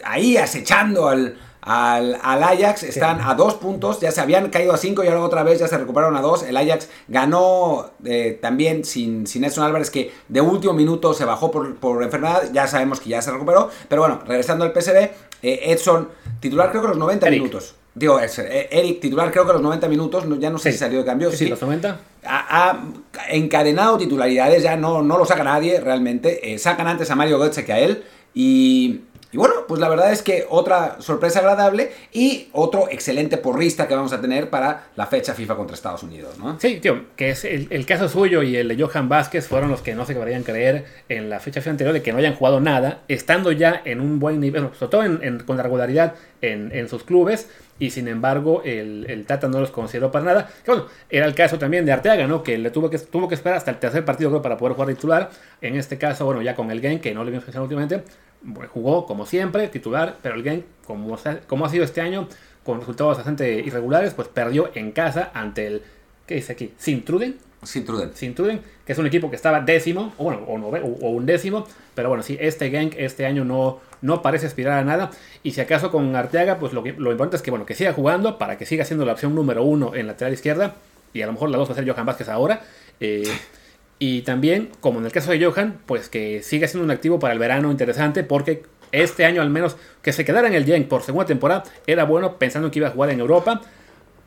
ahí 0.05 0.37
acechando 0.37 1.09
al 1.09 1.37
al, 1.67 2.15
Ajax. 2.23 2.85
Están 2.85 3.21
a 3.21 3.35
dos 3.35 3.55
puntos, 3.55 4.01
ya 4.01 4.13
se 4.13 4.21
habían 4.21 4.49
caído 4.51 4.73
a 4.73 4.79
cinco 4.79 5.03
y 5.05 5.09
ahora 5.09 5.23
otra 5.23 5.43
vez 5.43 5.59
ya 5.59 5.69
se 5.69 5.77
recuperaron 5.77 6.17
a 6.17 6.23
dos. 6.23 6.45
El 6.45 6.57
Ajax 6.57 6.89
ganó 7.09 7.91
eh, 8.05 8.39
también 8.41 8.85
sin, 8.85 9.27
sin 9.27 9.45
Edson 9.45 9.65
Álvarez, 9.65 9.91
que 9.91 10.13
de 10.29 10.41
último 10.41 10.73
minuto 10.73 11.13
se 11.13 11.25
bajó 11.25 11.51
por, 11.51 12.03
enfermedad. 12.03 12.45
Ya 12.53 12.69
sabemos 12.69 13.01
que 13.01 13.11
ya 13.11 13.21
se 13.21 13.33
recuperó. 13.33 13.69
Pero 13.89 14.03
bueno, 14.03 14.21
regresando 14.27 14.65
al 14.65 14.73
PSV, 14.73 14.97
eh, 15.43 15.61
Edson 15.65 16.09
titular 16.41 16.71
creo 16.71 16.83
que 16.83 16.89
los 16.89 16.99
90 16.99 17.31
minutos. 17.31 17.75
Digo, 17.95 18.21
eh, 18.21 18.69
Eric 18.71 19.01
titular 19.01 19.33
creo 19.33 19.47
que 19.47 19.55
los 19.55 19.63
90 19.63 19.89
minutos, 19.89 20.25
ya 20.39 20.51
no 20.51 20.59
sé 20.59 20.71
si 20.71 20.79
salió 20.79 21.01
de 21.01 21.05
cambio. 21.05 21.33
Sí, 21.33 21.49
los 21.49 21.61
90. 21.61 21.99
Ha, 22.25 22.81
encadenado 23.31 23.99
titularidades, 23.99 24.63
ya 24.63 24.77
no, 24.77 25.03
no 25.03 25.19
lo 25.19 25.25
saca 25.25 25.43
nadie 25.43 25.81
realmente. 25.81 26.57
sacan 26.59 26.87
antes 26.87 27.11
a 27.11 27.17
Mario 27.17 27.39
Götze 27.39 27.65
que 27.65 27.73
a 27.73 27.81
él. 27.81 28.05
Y, 28.35 29.01
y 29.37 29.39
bueno, 29.39 29.67
pues 29.69 29.83
la 29.83 29.91
verdad 29.91 30.13
es 30.13 30.23
que 30.23 30.47
otra 30.49 30.97
sorpresa 31.03 31.41
agradable 31.41 31.91
y 32.11 32.49
otro 32.53 32.89
excelente 32.91 33.37
porrista 33.37 33.87
que 33.87 33.95
vamos 33.95 34.15
a 34.15 34.21
tener 34.23 34.49
para 34.49 34.85
la 34.97 35.05
fecha 35.05 35.35
FIFA 35.35 35.57
contra 35.57 35.75
Estados 35.75 36.03
Unidos, 36.03 36.39
¿no? 36.39 36.59
Sí, 36.59 36.81
tío, 36.81 37.05
que 37.17 37.29
es 37.29 37.45
el, 37.45 37.85
caso 37.85 38.09
suyo 38.09 38.43
y 38.43 38.57
el 38.57 38.69
de 38.69 38.83
Johan 38.83 39.11
Vázquez 39.11 39.47
fueron 39.47 39.69
los 39.71 39.83
que 39.83 39.95
no 39.95 40.07
se 40.07 40.15
querían 40.15 40.43
creer 40.43 40.87
en 41.11 41.29
la 41.29 41.39
fecha 41.39 41.61
FIFA 41.61 41.73
anterior 41.73 41.93
de 41.93 42.01
que 42.03 42.13
no 42.13 42.19
hayan 42.19 42.35
jugado 42.35 42.61
nada, 42.63 43.03
estando 43.09 43.53
ya 43.53 43.83
en 43.85 44.01
un 44.01 44.21
buen 44.21 44.41
nivel, 44.41 44.71
sobre 44.73 44.91
todo 44.91 45.03
con 45.45 45.59
la 45.59 45.63
regularidad 45.63 46.15
en, 46.41 46.89
sus 46.89 47.05
clubes, 47.05 47.51
y 47.79 47.91
sin 47.91 48.09
embargo 48.09 48.63
el, 48.65 49.25
Tata 49.27 49.49
no 49.49 49.61
los 49.61 49.71
consideró 49.71 50.11
para 50.11 50.25
nada. 50.25 50.49
Que 50.65 50.71
bueno, 50.71 50.87
era 51.11 51.27
el 51.27 51.35
caso 51.35 51.59
también 51.59 51.85
de 51.85 51.93
Arteaga, 51.93 52.27
¿no? 52.27 52.43
Que 52.43 52.57
le 52.57 52.71
tuvo 52.71 52.89
que, 52.89 52.99
tuvo 52.99 53.29
que 53.29 53.35
esperar 53.35 53.59
hasta 53.59 53.71
el 53.71 53.77
tercer 53.77 54.03
partido 54.07 54.31
creo, 54.31 54.41
para 54.41 54.57
poder 54.57 54.75
jugar 54.75 54.89
titular. 54.89 55.31
En 55.61 55.77
este 55.77 55.99
caso, 55.99 56.25
bueno, 56.25 56.41
ya 56.41 56.55
con 56.55 56.71
el 56.71 56.81
game, 56.81 57.01
que 57.03 57.13
no 57.13 57.23
le 57.23 57.29
habíamos 57.29 57.45
pensado 57.45 57.65
últimamente, 57.65 58.03
jugó 58.73 59.07
como 59.07 59.27
siempre, 59.27 59.69
titular, 59.69 60.17
pero 60.23 60.35
el 60.35 60.43
game, 60.43 60.65
como, 60.87 61.17
como 61.47 61.67
ha 61.67 61.69
sido 61.69 61.85
este 61.85 62.01
año, 62.01 62.29
con 62.65 62.81
resultados 62.81 63.17
bastante 63.17 63.61
irregulares, 63.61 64.15
pues 64.15 64.29
perdió 64.29 64.71
en 64.75 64.93
casa 64.93 65.31
ante 65.35 65.67
el, 65.67 65.83
¿qué 66.27 66.35
dice 66.35 66.53
aquí? 66.53 66.73
Sintruden. 66.79 67.37
Sintruden. 67.63 68.15
Sintruden, 68.15 68.61
que 68.85 68.93
es 68.93 68.99
un 68.99 69.07
equipo 69.07 69.31
que 69.31 69.37
estaba 69.37 69.61
décimo, 69.61 70.13
o 70.19 70.25
bueno, 70.25 70.43
o, 70.47 71.11
un 71.11 71.27
décimo, 71.27 71.67
pero 71.95 72.09
bueno, 72.09 72.23
sí, 72.23 72.37
este 72.41 72.71
Genk 72.71 72.95
este 72.97 73.27
año 73.27 73.45
no, 73.45 73.81
no 74.03 74.23
parece 74.23 74.47
aspirar 74.47 74.79
a 74.79 74.85
nada. 74.85 75.11
Y 75.43 75.53
si 75.53 75.61
acaso 75.61 75.91
con 75.91 76.15
Arteaga, 76.15 76.59
pues 76.59 76.73
lo, 76.73 76.83
lo 76.83 77.11
importante 77.11 77.37
es 77.37 77.43
que, 77.43 77.51
bueno, 77.51 77.67
que 77.67 77.75
siga 77.75 77.93
jugando 77.93 78.39
para 78.39 78.59
que 78.59 78.67
siga 78.67 78.85
siendo 78.85 79.05
la 79.05 79.13
opción 79.13 79.35
número 79.35 79.63
uno 79.65 79.95
en 79.95 80.07
lateral 80.07 80.33
izquierda. 80.33 80.75
Y 81.13 81.23
a 81.23 81.27
lo 81.27 81.33
mejor 81.33 81.51
la 81.51 81.59
dos 81.59 81.69
va 81.69 81.73
a 81.73 81.77
ser 81.77 81.89
Johan 81.89 82.07
Vázquez 82.07 82.29
ahora. 82.29 82.63
Eh, 83.01 83.25
y 83.99 84.23
también, 84.23 84.71
como 84.81 84.99
en 84.99 85.07
el 85.07 85.13
caso 85.13 85.31
de 85.31 85.43
Johan, 85.43 85.79
pues 85.87 86.09
que 86.09 86.43
siga 86.43 86.69
siendo 86.69 86.85
un 86.85 86.91
activo 86.91 87.19
para 87.19 87.33
el 87.33 87.39
verano 87.39 87.71
interesante 87.71 88.25
porque 88.25 88.63
este 88.93 89.25
año 89.25 89.43
al 89.43 89.51
menos 89.51 89.77
que 90.03 90.13
se 90.13 90.25
quedara 90.25 90.49
en 90.49 90.55
el 90.55 90.65
Genk 90.65 90.89
por 90.89 91.03
segunda 91.03 91.27
temporada 91.27 91.65
era 91.87 92.05
bueno 92.05 92.39
pensando 92.39 92.71
que 92.71 92.79
iba 92.79 92.89
a 92.89 92.93
jugar 92.93 93.11
en 93.11 93.21
Europa. 93.21 93.63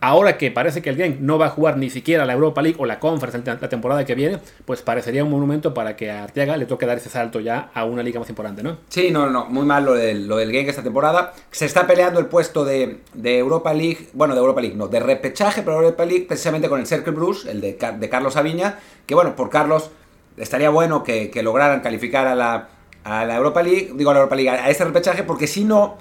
Ahora 0.01 0.37
que 0.37 0.49
parece 0.49 0.81
que 0.81 0.89
el 0.89 0.95
Genk 0.95 1.19
no 1.19 1.37
va 1.37 1.47
a 1.47 1.49
jugar 1.49 1.77
ni 1.77 1.89
siquiera 1.89 2.25
la 2.25 2.33
Europa 2.33 2.61
League 2.61 2.77
o 2.79 2.85
la 2.85 2.99
Conference 2.99 3.57
la 3.59 3.69
temporada 3.69 4.05
que 4.05 4.15
viene, 4.15 4.39
pues 4.63 4.81
parecería 4.81 5.23
un 5.25 5.29
monumento 5.29 5.73
para 5.73 5.97
que 5.97 6.09
a 6.09 6.23
Arteaga 6.23 6.55
le 6.55 6.65
toque 6.65 6.85
dar 6.85 6.97
ese 6.97 7.09
salto 7.09 7.41
ya 7.41 7.69
a 7.73 7.83
una 7.83 8.01
liga 8.01 8.19
más 8.19 8.29
importante, 8.29 8.63
¿no? 8.63 8.77
Sí, 8.87 9.11
no, 9.11 9.29
no, 9.29 9.45
muy 9.45 9.65
mal 9.65 9.83
lo 9.83 9.93
del, 9.93 10.27
lo 10.27 10.37
del 10.37 10.51
Genk 10.51 10.69
esta 10.69 10.83
temporada. 10.83 11.33
Se 11.51 11.65
está 11.65 11.85
peleando 11.85 12.19
el 12.19 12.27
puesto 12.27 12.63
de, 12.63 13.01
Europa 13.13 13.73
League, 13.73 14.09
bueno, 14.13 14.35
de 14.35 14.39
Europa 14.39 14.61
League, 14.61 14.77
no, 14.77 14.87
de 14.87 15.01
repechaje, 15.01 15.63
pero 15.63 15.77
Europa 15.77 16.05
League 16.05 16.25
precisamente 16.27 16.69
con 16.69 16.79
el 16.79 16.87
Cercle 16.87 17.11
Bruce, 17.11 17.51
el 17.51 17.59
de, 17.59 17.77
de 17.99 18.09
Carlos 18.09 18.37
Aviña, 18.37 18.79
que 19.05 19.15
bueno, 19.15 19.35
por 19.35 19.49
Carlos 19.49 19.91
estaría 20.37 20.69
bueno 20.69 21.03
que, 21.03 21.29
lograran 21.43 21.81
calificar 21.81 22.25
a 22.25 22.35
la, 22.35 22.69
a 23.03 23.25
la 23.25 23.35
Europa 23.35 23.61
League, 23.61 23.91
digo 23.95 24.11
a 24.11 24.13
la 24.13 24.21
Europa 24.21 24.35
League, 24.37 24.49
a 24.49 24.69
este 24.69 24.85
repechaje, 24.85 25.23
porque 25.23 25.45
si 25.45 25.65
no, 25.65 25.97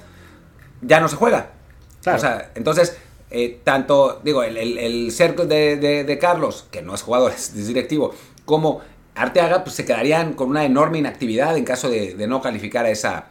ya 0.82 1.00
no 1.00 1.08
se 1.08 1.16
juega. 1.16 1.50
O 2.06 2.18
sea, 2.18 2.52
entonces 2.54 2.96
eh, 3.30 3.60
tanto, 3.62 4.20
digo, 4.24 4.42
el, 4.42 4.56
el, 4.56 5.12
cerco 5.12 5.44
de, 5.44 6.18
Carlos, 6.20 6.66
que 6.70 6.82
no 6.82 6.94
es 6.94 7.02
jugador, 7.02 7.32
es 7.36 7.66
directivo, 7.66 8.14
como 8.44 8.80
Arteaga, 9.14 9.64
pues 9.64 9.76
se 9.76 9.84
quedarían 9.84 10.32
con 10.34 10.48
una 10.48 10.64
enorme 10.64 10.98
inactividad 10.98 11.56
en 11.56 11.64
caso 11.64 11.90
de, 11.90 12.14
no 12.26 12.40
calificar 12.40 12.86
a 12.86 12.90
esa, 12.90 13.26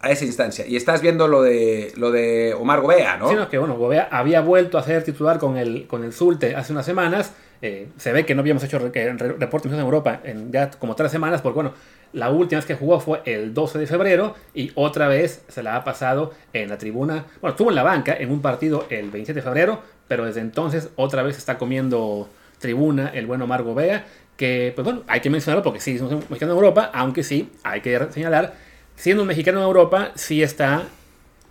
a 0.00 0.10
esa 0.10 0.24
instancia. 0.24 0.66
Y 0.66 0.76
estás 0.76 1.02
viendo 1.02 1.28
lo 1.28 1.42
de 1.42 1.92
lo 1.96 2.10
de 2.10 2.54
Omar 2.54 2.80
Gobea, 2.80 3.18
¿no? 3.18 3.28
Sí, 3.28 3.34
no, 3.34 3.48
que 3.48 3.58
bueno, 3.58 3.76
Gobea 3.76 4.08
había 4.10 4.40
vuelto 4.40 4.78
a 4.78 4.82
ser 4.82 5.04
titular 5.04 5.38
con 5.38 5.56
el, 5.56 5.86
con 5.86 6.04
el 6.04 6.12
Zulte 6.12 6.56
hace 6.56 6.72
unas 6.72 6.86
semanas. 6.86 7.32
Eh, 7.60 7.88
se 7.96 8.12
ve 8.12 8.26
que 8.26 8.34
no 8.34 8.40
habíamos 8.40 8.64
hecho 8.64 8.80
reportes 8.80 9.72
en 9.72 9.78
Europa 9.78 10.20
en 10.24 10.50
ya 10.50 10.70
como 10.70 10.96
tres 10.96 11.12
semanas, 11.12 11.42
porque 11.42 11.54
bueno, 11.54 11.74
la 12.12 12.30
última 12.30 12.58
vez 12.58 12.66
que 12.66 12.74
jugó 12.74 13.00
fue 13.00 13.22
el 13.24 13.54
12 13.54 13.78
de 13.78 13.86
febrero 13.86 14.34
y 14.54 14.70
otra 14.74 15.08
vez 15.08 15.44
se 15.48 15.62
la 15.62 15.76
ha 15.76 15.84
pasado 15.84 16.32
en 16.52 16.68
la 16.68 16.78
tribuna. 16.78 17.26
Bueno, 17.40 17.52
estuvo 17.52 17.70
en 17.70 17.76
la 17.76 17.82
banca 17.82 18.14
en 18.14 18.30
un 18.30 18.42
partido 18.42 18.86
el 18.90 19.10
27 19.10 19.34
de 19.34 19.42
febrero, 19.42 19.82
pero 20.08 20.24
desde 20.24 20.40
entonces 20.40 20.90
otra 20.96 21.22
vez 21.22 21.38
está 21.38 21.58
comiendo 21.58 22.28
tribuna 22.58 23.10
el 23.14 23.26
bueno 23.26 23.46
Margo 23.46 23.74
Bea. 23.74 24.04
Que, 24.36 24.72
pues 24.74 24.84
bueno, 24.84 25.02
hay 25.06 25.20
que 25.20 25.30
mencionarlo 25.30 25.62
porque 25.62 25.78
sí 25.78 25.96
es 25.96 26.00
un 26.00 26.16
mexicano 26.16 26.52
en 26.52 26.58
Europa, 26.58 26.90
aunque 26.94 27.22
sí, 27.22 27.50
hay 27.62 27.80
que 27.80 28.08
señalar, 28.10 28.54
siendo 28.96 29.22
un 29.22 29.28
mexicano 29.28 29.58
en 29.58 29.66
Europa, 29.66 30.10
sí 30.14 30.42
está 30.42 30.84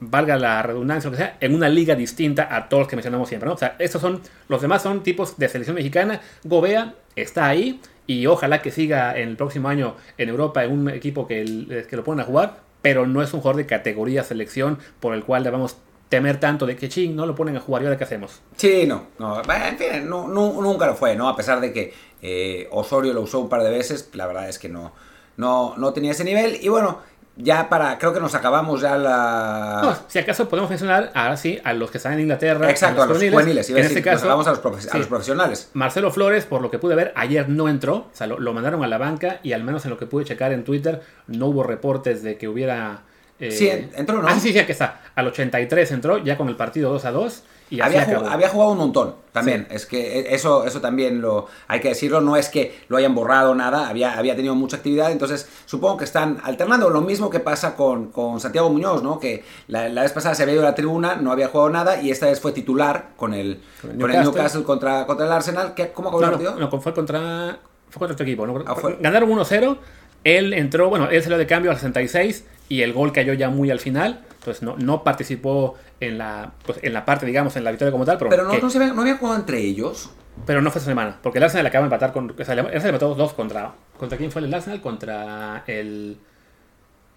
valga 0.02 0.36
la 0.38 0.62
redundancia, 0.64 1.38
en 1.40 1.56
una 1.56 1.70
liga 1.70 1.96
distinta 1.96 2.54
a 2.54 2.68
todos 2.68 2.82
los 2.82 2.88
que 2.88 2.96
mencionamos 2.96 3.30
siempre, 3.30 3.48
¿no? 3.48 3.54
O 3.54 3.58
sea, 3.58 3.76
estos 3.78 4.02
son, 4.02 4.20
los 4.50 4.62
demás 4.62 4.82
son 4.82 5.04
tipos 5.04 5.38
de 5.38 5.48
selección 5.48 5.76
mexicana. 5.76 6.20
Gobea 6.44 6.96
está 7.16 7.48
ahí, 7.48 7.80
y 8.08 8.26
ojalá 8.28 8.62
que 8.62 8.72
siga 8.72 9.18
en 9.18 9.30
el 9.30 9.38
próximo 9.38 9.70
año 9.70 9.96
en 10.18 10.30
Europa 10.30 10.64
en 10.64 10.72
un 10.72 10.90
equipo 10.90 11.28
que, 11.28 11.86
que 11.90 11.96
lo 11.96 12.04
pongan 12.04 12.22
a 12.22 12.28
jugar, 12.28 12.58
pero 12.82 13.06
no 13.06 13.22
es 13.22 13.34
un 13.34 13.42
jugador 13.42 13.58
de 13.58 13.66
categoría 13.66 14.24
selección 14.24 14.80
por 15.00 15.14
el 15.14 15.24
cual 15.24 15.44
debamos 15.44 15.78
temer 16.12 16.42
tanto 16.42 16.66
de 16.66 16.76
que 16.76 16.90
ching, 16.90 17.16
no 17.16 17.26
lo 17.26 17.36
ponen 17.36 17.56
a 17.56 17.62
jugar 17.62 17.84
y 17.84 17.86
ahora 17.86 17.98
qué 17.98 18.04
hacemos. 18.04 18.42
Sí, 18.58 18.86
no, 18.86 19.08
no, 19.18 19.42
en 19.42 19.78
fin, 19.78 20.10
no, 20.10 20.28
nunca 20.28 20.86
lo 20.86 20.94
fue, 20.94 21.16
¿no? 21.16 21.30
A 21.30 21.36
pesar 21.38 21.62
de 21.62 21.72
que 21.72 21.94
eh, 22.22 22.68
Osorio 22.72 23.14
lo 23.14 23.22
usó 23.22 23.40
un 23.40 23.48
par 23.48 23.64
de 23.64 23.72
veces, 23.72 24.10
la 24.14 24.28
verdad 24.28 24.50
es 24.50 24.60
que 24.60 24.68
no, 24.68 24.92
no, 25.38 25.74
no 25.78 25.94
tenía 25.94 26.12
ese 26.12 26.26
nivel. 26.26 26.58
Y 26.62 26.68
bueno, 26.68 27.00
ya 27.38 27.70
para, 27.70 27.98
creo 27.98 28.14
que 28.14 28.20
nos 28.20 28.36
acabamos 28.36 28.82
ya 28.82 28.98
la... 28.98 30.00
si 30.08 30.20
acaso 30.20 30.50
podemos 30.50 30.70
mencionar, 30.70 31.12
ahora 31.14 31.38
sí, 31.38 31.60
a 31.64 31.74
los 31.74 31.90
que 31.90 31.98
están 31.98 32.14
en 32.14 32.22
Inglaterra. 32.22 32.70
Exacto, 32.70 33.02
a 33.02 33.06
los 33.06 33.18
juveniles. 33.18 33.70
en 33.70 33.78
este 33.78 34.02
caso, 34.02 34.28
vamos 34.28 34.48
a 34.48 34.52
los, 34.52 34.60
profesionales. 34.60 35.70
Marcelo 35.74 36.12
Flores, 36.12 36.46
por 36.46 36.62
lo 36.62 36.70
que 36.70 36.78
pude 36.78 36.96
ver, 36.96 37.14
ayer 37.16 37.48
no 37.48 37.70
entró, 37.70 37.96
o 37.96 38.10
sea, 38.12 38.28
lo, 38.28 38.54
mandaron 38.54 38.84
a 38.84 38.88
la 38.88 38.98
banca 38.98 39.40
y 39.44 39.54
al 39.54 39.64
menos 39.64 39.86
en 39.86 39.92
lo 39.92 39.98
que 39.98 40.06
pude 40.06 40.26
checar 40.26 40.52
en 40.52 40.64
Twitter, 40.64 41.02
no 41.28 41.48
hubo 41.48 41.64
reportes 41.64 42.24
de 42.24 42.38
que 42.38 42.48
hubiera... 42.48 43.04
Eh... 43.42 43.52
Sí, 43.52 43.70
entró, 43.96 44.22
¿no? 44.22 44.28
Ah, 44.28 44.40
sí, 44.40 44.54
sí, 44.54 44.60
aquí 44.60 44.72
está. 44.72 45.02
Al 45.16 45.28
83 45.28 45.92
entró, 45.92 46.18
ya 46.20 46.38
con 46.38 46.48
el 46.48 46.56
partido 46.56 46.92
2 46.92 47.06
a 47.06 47.12
2. 47.12 47.44
Y 47.72 47.80
había, 47.80 48.06
ju- 48.06 48.10
acabó. 48.18 48.28
había 48.30 48.50
jugado 48.50 48.72
un 48.74 48.80
montón 48.80 49.16
también. 49.32 49.66
Sí. 49.70 49.76
Es 49.78 49.86
que 49.86 50.20
e, 50.20 50.36
eso, 50.36 50.66
eso 50.66 50.82
también 50.82 51.22
lo 51.22 51.48
hay 51.70 51.80
que 51.80 51.88
decirlo. 51.88 52.20
No 52.20 52.36
es 52.36 52.50
que 52.50 52.78
lo 52.90 52.98
hayan 52.98 53.16
borrado 53.16 53.56
nada. 53.56 53.88
Había, 53.88 54.18
había 54.18 54.36
tenido 54.36 54.56
mucha 54.56 54.76
actividad. 54.76 55.10
Entonces, 55.10 55.48
supongo 55.66 55.96
que 55.96 56.04
están 56.04 56.40
alternando. 56.44 56.90
Lo 56.90 57.00
mismo 57.00 57.30
que 57.30 57.40
pasa 57.40 57.78
con, 57.78 58.12
con 58.12 58.42
Santiago 58.42 58.70
Muñoz, 58.70 59.02
¿no? 59.04 59.22
Que 59.22 59.46
la, 59.70 59.88
la 59.88 60.02
vez 60.02 60.12
pasada 60.12 60.36
se 60.36 60.44
había 60.44 60.56
ido 60.56 60.64
a 60.64 60.70
la 60.72 60.76
tribuna, 60.76 61.16
no 61.16 61.32
había 61.32 61.48
jugado 61.48 61.70
nada. 61.70 62.02
Y 62.02 62.12
esta 62.12 62.26
vez 62.26 62.42
fue 62.42 62.52
titular 62.52 63.12
con 63.16 63.34
el, 63.34 63.62
Con 63.82 63.92
el 63.92 63.98
con 64.02 64.12
el 64.12 64.22
Newcastle. 64.22 64.64
Contra, 64.64 65.06
contra 65.08 65.26
el 65.26 65.32
Arsenal. 65.32 65.74
¿Qué, 65.74 65.94
¿Cómo 65.94 66.10
acabó 66.10 66.22
No, 66.24 66.28
el 66.28 66.34
partido? 66.34 66.56
no, 66.60 66.82
fue 66.82 66.94
contra, 66.94 67.58
fue 67.90 68.00
contra 68.00 68.18
tu 68.18 68.24
equipo. 68.24 68.46
¿no? 68.46 68.62
Ah, 68.68 68.76
fue- 68.76 68.98
Ganaron 69.00 69.30
1-0. 69.30 69.78
Él 70.24 70.54
entró, 70.54 70.90
bueno, 70.90 71.10
él 71.10 71.22
salió 71.24 71.38
de 71.38 71.48
cambio 71.48 71.72
al 71.72 71.78
66 71.78 72.46
y 72.70 72.82
el 72.84 72.94
gol 72.94 73.12
cayó 73.12 73.34
ya 73.34 73.50
muy 73.50 73.72
al 73.72 73.80
final. 73.80 74.22
Entonces 74.40 74.64
no, 74.64 74.76
no 74.78 75.04
participó 75.04 75.76
en 76.00 76.18
la, 76.18 76.54
pues, 76.66 76.80
en 76.82 76.94
la 76.94 77.06
parte, 77.06 77.26
digamos, 77.26 77.56
en 77.56 77.64
la 77.64 77.72
victoria 77.72 77.92
como 77.92 78.06
tal. 78.06 78.18
Pero, 78.18 78.30
Pero 78.30 78.44
no, 78.62 78.70
se 78.70 78.78
había, 78.80 78.94
no 78.94 79.02
había 79.02 79.18
jugado 79.18 79.38
entre 79.40 79.60
ellos. 79.60 80.10
pero 80.46 80.62
no 80.62 80.72
fue 80.72 80.80
esta 80.80 80.90
semana. 80.92 81.18
Porque 81.22 81.38
el 81.40 81.44
Arsenal 81.44 81.66
acaba 81.68 81.84
de 81.84 81.88
empatar 81.88 82.12
con. 82.12 82.32
O 82.32 82.44
sea, 82.44 82.54
el 82.54 82.60
Arsenal 82.62 82.88
empató 82.88 83.14
dos 83.16 83.34
contra. 83.34 83.74
¿Contra 83.98 84.18
quién 84.18 84.32
fue 84.32 84.42
el 84.42 84.54
Arsenal? 84.54 84.82
Contra 84.82 85.64
el. 85.68 86.18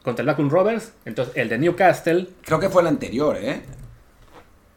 Contra 0.03 0.23
el 0.23 0.27
Blackburn 0.27 0.51
Rovers. 0.51 0.93
Entonces 1.07 1.35
el 1.37 1.49
de 1.49 1.57
Newcastle. 1.59 2.29
Creo 2.43 2.61
que 2.61 2.69
fue 2.69 2.83
el 2.83 2.89
anterior, 2.89 3.39
¿eh? 3.41 3.63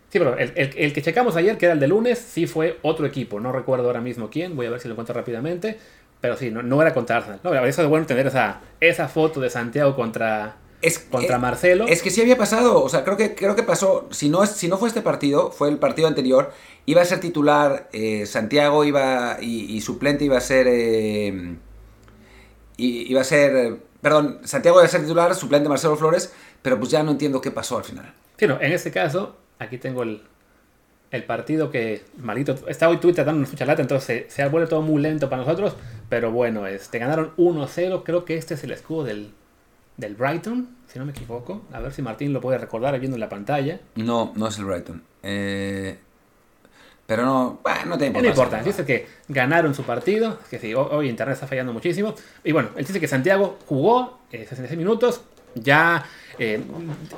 Sí, 0.10 0.20
pero 0.20 0.38
el, 0.38 0.54
el- 0.56 0.74
el 0.78 0.94
que 0.94 1.02
checamos 1.02 1.36
ayer, 1.36 1.58
que 1.58 1.66
era 1.66 1.74
el 1.74 1.82
de 1.82 1.88
lunes, 1.90 2.18
sí 2.20 2.48
fue 2.48 2.78
otro 2.82 3.06
equipo. 3.06 3.42
No 3.42 3.52
recuerdo 3.52 3.88
ahora 3.88 4.00
mismo 4.00 4.30
quién. 4.30 4.56
Voy 4.56 4.66
a 4.68 4.70
ver 4.70 4.80
si 4.80 4.88
lo 4.88 4.94
encuentro 4.94 5.14
rápidamente. 5.14 5.78
Pero 6.22 6.36
sí, 6.36 6.50
no, 6.50 6.64
no 6.64 6.82
era 6.82 6.94
contra 6.94 7.18
Arsenal. 7.18 7.40
No, 7.44 7.54
eso 7.66 7.82
es 7.84 7.88
bueno 7.88 8.06
tener 8.06 8.28
esa, 8.28 8.62
esa 8.80 9.08
foto 9.08 9.40
de 9.40 9.50
Santiago 9.50 9.96
contra, 9.96 10.56
Es, 10.82 11.00
contra 11.00 11.36
eh, 11.36 11.40
Marcelo. 11.40 11.86
Es 11.88 12.02
que 12.02 12.10
sí 12.10 12.22
había 12.22 12.38
pasado, 12.38 12.84
o 12.84 12.90
sea, 12.90 13.04
creo 13.04 13.18
que, 13.18 13.36
creo 13.36 13.56
que 13.56 13.64
pasó, 13.64 14.08
si 14.12 14.30
no, 14.30 14.46
si 14.46 14.68
no 14.68 14.78
fue 14.78 14.88
este 14.90 15.02
partido, 15.02 15.52
fue 15.52 15.70
el 15.70 15.78
partido 15.78 16.08
anterior, 16.08 16.52
iba 16.86 17.02
a 17.02 17.06
ser 17.06 17.20
titular 17.20 17.88
eh, 17.94 18.26
Santiago 18.26 18.84
iba 18.84 19.38
y, 19.42 19.76
y 19.76 19.82
suplente 19.82 20.26
iba 20.26 20.38
a 20.38 20.42
ser... 20.42 20.68
eh, 20.68 21.56
iba 22.78 23.22
a 23.22 23.24
ser... 23.24 23.78
perdón, 24.02 24.40
Santiago 24.44 24.78
iba 24.80 24.86
a 24.86 24.90
ser 24.90 25.02
titular, 25.02 25.36
suplente 25.36 25.70
Marcelo 25.70 25.96
Flores, 25.98 26.34
pero 26.62 26.80
pues 26.80 26.92
ya 26.92 27.04
no 27.04 27.12
entiendo 27.12 27.42
qué 27.42 27.52
pasó 27.52 27.78
al 27.78 27.84
final. 27.84 28.14
Sí, 28.38 28.48
no, 28.48 28.60
en 28.62 28.72
este 28.72 28.92
caso, 28.92 29.36
aquí 29.60 29.78
tengo 29.78 30.04
el, 30.04 30.22
el 31.12 31.24
partido 31.24 31.70
que, 31.72 32.04
malito, 32.18 32.56
está 32.68 32.90
hoy 32.90 32.98
Twitter 32.98 33.24
dando 33.26 33.48
mucha 33.48 33.66
lata, 33.66 33.82
entonces 33.82 34.26
se, 34.28 34.30
se 34.44 34.48
vuelve 34.50 34.68
todo 34.68 34.82
muy 34.82 35.02
lento 35.02 35.30
para 35.30 35.44
nosotros, 35.44 35.76
pero 36.10 36.32
bueno, 36.32 36.68
este, 36.68 37.00
ganaron 37.00 37.34
1-0, 37.38 38.04
creo 38.04 38.26
que 38.26 38.36
este 38.36 38.56
es 38.56 38.64
el 38.66 38.72
escudo 38.72 39.06
del, 39.06 39.32
del 39.96 40.16
Brighton, 40.16 40.68
si 40.88 41.00
no 41.00 41.06
me 41.06 41.12
equivoco, 41.12 41.62
a 41.72 41.80
ver 41.80 41.94
si 41.94 42.02
Martín 42.02 42.34
lo 42.34 42.42
puede 42.42 42.58
recordar 42.58 42.94
ahí 42.94 43.00
viendo 43.00 43.16
en 43.16 43.22
la 43.22 43.30
pantalla. 43.30 43.80
No, 43.96 44.34
no 44.36 44.48
es 44.48 44.58
el 44.58 44.66
Brighton. 44.66 45.02
Eh, 45.24 45.98
pero 47.06 47.24
no, 47.26 47.60
bueno, 47.64 47.80
no 47.86 47.98
tiene 47.98 48.14
No 48.22 48.28
importancia. 48.28 48.58
importa, 48.60 48.64
dice 48.64 48.86
que 48.86 49.08
ganaron 49.30 49.74
su 49.74 49.84
partido, 49.84 50.40
que 50.50 50.60
sí, 50.60 50.74
ho- 50.74 50.90
hoy 50.92 51.08
internet 51.08 51.36
está 51.36 51.48
fallando 51.48 51.72
muchísimo. 51.72 52.14
Y 52.44 52.52
bueno, 52.52 52.70
él 52.76 52.86
dice 52.86 53.00
que 53.00 53.08
Santiago 53.08 53.58
jugó 53.66 54.20
eh, 54.30 54.40
66 54.40 54.78
minutos, 54.78 55.22
ya, 55.56 56.06
eh, 56.40 56.62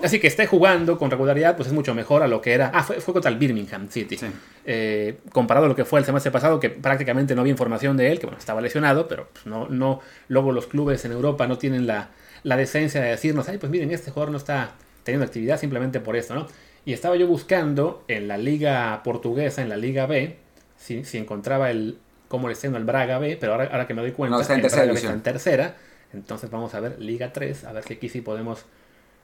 así 0.04 0.20
que 0.20 0.28
esté 0.28 0.48
jugando 0.48 0.98
con 0.98 1.12
regularidad, 1.12 1.56
pues 1.56 1.68
es 1.68 1.74
mucho 1.74 1.94
mejor 1.94 2.24
a 2.24 2.28
lo 2.28 2.42
que 2.42 2.54
era. 2.54 2.72
Ah, 2.74 2.84
fue, 2.84 3.02
fue 3.02 3.14
contra 3.14 3.30
el 3.32 3.38
Birmingham 3.38 3.90
City. 3.90 4.18
Sí. 4.18 4.28
Eh, 4.66 5.18
comparado 5.32 5.66
a 5.66 5.70
lo 5.70 5.76
que 5.76 5.86
fue 5.86 6.00
el 6.00 6.06
semestre 6.06 6.32
pasado, 6.32 6.60
que 6.60 6.70
prácticamente 6.70 7.36
no 7.36 7.42
había 7.42 7.52
información 7.52 7.98
de 7.98 8.12
él, 8.12 8.20
que 8.20 8.26
bueno, 8.26 8.40
estaba 8.40 8.62
lesionado, 8.62 9.08
pero 9.08 9.28
pues, 9.34 9.46
no, 9.46 9.68
no, 9.68 10.00
luego 10.28 10.52
los 10.52 10.68
clubes 10.68 11.04
en 11.06 11.12
Europa 11.12 11.48
no 11.48 11.58
tienen 11.58 11.88
la, 11.88 12.10
la 12.44 12.56
decencia 12.56 13.02
de 13.02 13.10
decirnos, 13.10 13.50
ay, 13.50 13.58
pues 13.58 13.72
miren, 13.72 13.92
este 13.92 14.12
jugador 14.12 14.32
no 14.32 14.38
está 14.38 14.74
teniendo 15.04 15.26
actividad 15.26 15.60
simplemente 15.60 16.00
por 16.00 16.16
esto, 16.16 16.36
¿no? 16.36 16.48
Y 16.86 16.94
estaba 16.94 17.16
yo 17.16 17.28
buscando 17.28 18.04
en 18.08 18.28
la 18.28 18.38
liga 18.38 19.02
portuguesa, 19.04 19.62
en 19.62 19.70
la 19.70 19.78
liga 19.78 20.06
B, 20.06 20.38
si, 20.78 21.04
si 21.04 21.18
encontraba 21.18 21.72
el 21.72 21.98
cómo 22.28 22.48
le 22.48 22.54
está 22.54 22.68
yendo 22.68 22.78
el 22.78 22.86
Braga 22.86 23.20
B, 23.20 23.38
pero 23.40 23.54
ahora, 23.54 23.66
ahora 23.72 23.88
que 23.88 23.94
me 23.94 24.02
doy 24.02 24.12
cuenta, 24.12 24.38
No, 24.38 24.42
está 24.42 24.54
en 24.54 24.60
el 24.60 24.62
tercera 24.62 24.84
Braga 24.84 24.94
B 24.94 25.00
está 25.00 25.14
en 25.14 25.22
tercera, 25.24 25.76
entonces 26.14 26.50
vamos 26.50 26.74
a 26.74 26.80
ver 26.80 27.00
Liga 27.00 27.34
3, 27.34 27.66
a 27.66 27.74
ver 27.74 27.84
si 27.84 27.94
aquí 27.94 28.10
sí 28.10 28.22
podemos 28.22 28.66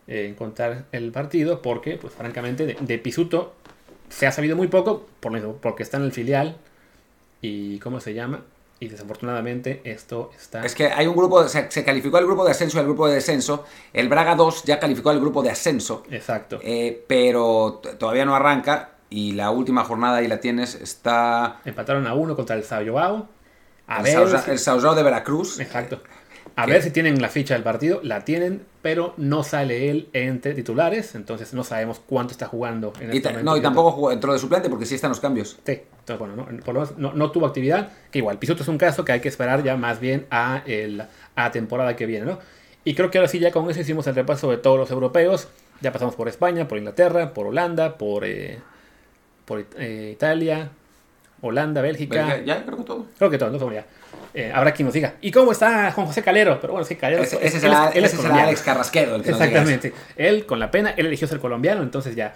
eh, 0.07 0.27
encontrar 0.29 0.85
el 0.91 1.11
partido, 1.11 1.61
porque, 1.61 1.97
pues 1.97 2.13
francamente, 2.13 2.65
de, 2.65 2.77
de 2.79 2.97
Pisuto 2.99 3.53
se 4.09 4.27
ha 4.27 4.31
sabido 4.31 4.55
muy 4.55 4.67
poco, 4.67 5.07
por 5.19 5.31
mismo, 5.31 5.57
porque 5.61 5.83
está 5.83 5.97
en 5.97 6.03
el 6.03 6.11
filial, 6.11 6.57
y 7.41 7.79
¿cómo 7.79 7.99
se 7.99 8.13
llama? 8.13 8.41
Y 8.79 8.87
desafortunadamente 8.87 9.81
esto 9.85 10.31
está... 10.35 10.65
Es 10.65 10.75
que 10.75 10.87
hay 10.87 11.07
un 11.07 11.15
grupo, 11.15 11.47
se, 11.47 11.71
se 11.71 11.83
calificó 11.85 12.17
el 12.17 12.25
grupo 12.25 12.43
de 12.43 12.51
ascenso 12.51 12.77
y 12.77 12.81
el 12.81 12.85
grupo 12.85 13.07
de 13.07 13.15
descenso. 13.15 13.65
El 13.93 14.09
Braga 14.09 14.35
2 14.35 14.63
ya 14.65 14.79
calificó 14.79 15.11
al 15.11 15.19
grupo 15.21 15.41
de 15.41 15.49
ascenso. 15.49 16.03
Exacto. 16.11 16.59
Eh, 16.61 17.03
pero 17.07 17.81
todavía 17.97 18.25
no 18.25 18.35
arranca 18.35 18.95
y 19.09 19.31
la 19.31 19.51
última 19.51 19.85
jornada 19.85 20.17
ahí 20.17 20.27
la 20.27 20.41
tienes, 20.41 20.75
está 20.75 21.61
Empataron 21.63 22.05
a 22.05 22.15
uno 22.15 22.35
contra 22.35 22.55
el 22.55 22.63
Sao 22.63 22.85
Joao. 22.85 23.29
A 23.87 23.97
el 23.97 24.03
ver 24.03 24.29
Sao, 24.29 24.51
el 24.51 24.59
Sao 24.59 24.81
Joao 24.81 24.95
de 24.95 25.03
Veracruz. 25.03 25.59
Exacto. 25.59 26.01
A 26.57 26.67
¿Qué? 26.67 26.71
ver 26.71 26.81
si 26.83 26.91
tienen 26.91 27.21
la 27.21 27.29
ficha 27.29 27.53
del 27.53 27.63
partido. 27.63 27.99
La 28.03 28.23
tienen, 28.23 28.65
pero 28.81 29.13
no 29.17 29.43
sale 29.43 29.89
él 29.89 30.09
entre 30.13 30.53
titulares. 30.53 31.15
Entonces 31.15 31.53
no 31.53 31.63
sabemos 31.63 31.99
cuánto 32.05 32.31
está 32.31 32.47
jugando 32.47 32.93
en 32.99 33.11
Y 33.11 33.17
este 33.17 33.29
momento. 33.29 33.51
no, 33.51 33.57
y 33.57 33.61
tampoco 33.61 33.91
jugó, 33.91 34.11
entró 34.11 34.31
de 34.33 34.39
suplente 34.39 34.69
porque 34.69 34.85
sí 34.85 34.95
están 34.95 35.09
los 35.09 35.19
cambios. 35.19 35.57
Sí, 35.65 35.81
entonces 35.99 36.17
bueno, 36.19 36.35
no, 36.35 36.45
por 36.63 36.73
lo 36.75 36.81
menos 36.81 36.97
no, 36.97 37.13
no 37.13 37.31
tuvo 37.31 37.45
actividad. 37.45 37.91
Que 38.11 38.19
igual, 38.19 38.39
Pisuto 38.39 38.63
es 38.63 38.69
un 38.69 38.77
caso 38.77 39.03
que 39.03 39.11
hay 39.11 39.19
que 39.21 39.27
esperar 39.29 39.63
ya 39.63 39.75
más 39.75 39.99
bien 39.99 40.27
a, 40.31 40.63
el, 40.65 41.03
a 41.35 41.51
temporada 41.51 41.95
que 41.95 42.05
viene, 42.05 42.25
¿no? 42.25 42.39
Y 42.83 42.93
creo 42.95 43.11
que 43.11 43.17
ahora 43.17 43.27
sí, 43.27 43.39
ya 43.39 43.51
con 43.51 43.69
eso 43.69 43.79
hicimos 43.81 44.07
el 44.07 44.15
repaso 44.15 44.49
de 44.51 44.57
todos 44.57 44.77
los 44.77 44.91
europeos. 44.91 45.49
Ya 45.81 45.91
pasamos 45.91 46.15
por 46.15 46.27
España, 46.29 46.67
por 46.67 46.77
Inglaterra, 46.77 47.33
por 47.33 47.47
Holanda, 47.47 47.97
por, 47.97 48.23
eh, 48.25 48.59
por 49.45 49.65
eh, 49.77 50.11
Italia, 50.13 50.71
Holanda, 51.41 51.81
Bélgica. 51.81 52.37
Ya, 52.39 52.43
ya, 52.43 52.65
creo 52.65 52.77
que 52.77 52.83
todo. 52.83 53.05
Creo 53.17 53.29
que 53.29 53.37
todo, 53.37 53.49
no 53.51 53.71
ya. 53.71 53.85
Eh, 54.33 54.51
habrá 54.53 54.73
quien 54.73 54.85
nos 54.85 54.93
diga, 54.93 55.13
¿y 55.21 55.31
cómo 55.31 55.51
está 55.51 55.91
Juan 55.91 56.07
José 56.07 56.21
Calero? 56.21 56.59
Pero 56.59 56.73
bueno, 56.73 56.85
sí, 56.85 56.95
Calero. 56.95 57.23
Ese, 57.23 57.37
es- 57.37 57.41
ese 57.43 57.55
él 57.57 57.61
será, 57.61 57.89
es- 57.89 57.95
él 57.95 58.05
es 58.05 58.11
será. 58.11 58.43
Alex 58.43 58.61
Carrasquedo. 58.61 59.15
El 59.15 59.21
que 59.23 59.31
nos 59.31 59.39
diga 59.39 59.61
eso. 59.61 59.69
Exactamente. 59.71 59.93
Él, 60.17 60.45
con 60.45 60.59
la 60.59 60.71
pena, 60.71 60.91
él 60.97 61.05
eligió 61.05 61.27
ser 61.27 61.39
colombiano, 61.39 61.81
entonces 61.83 62.15
ya 62.15 62.33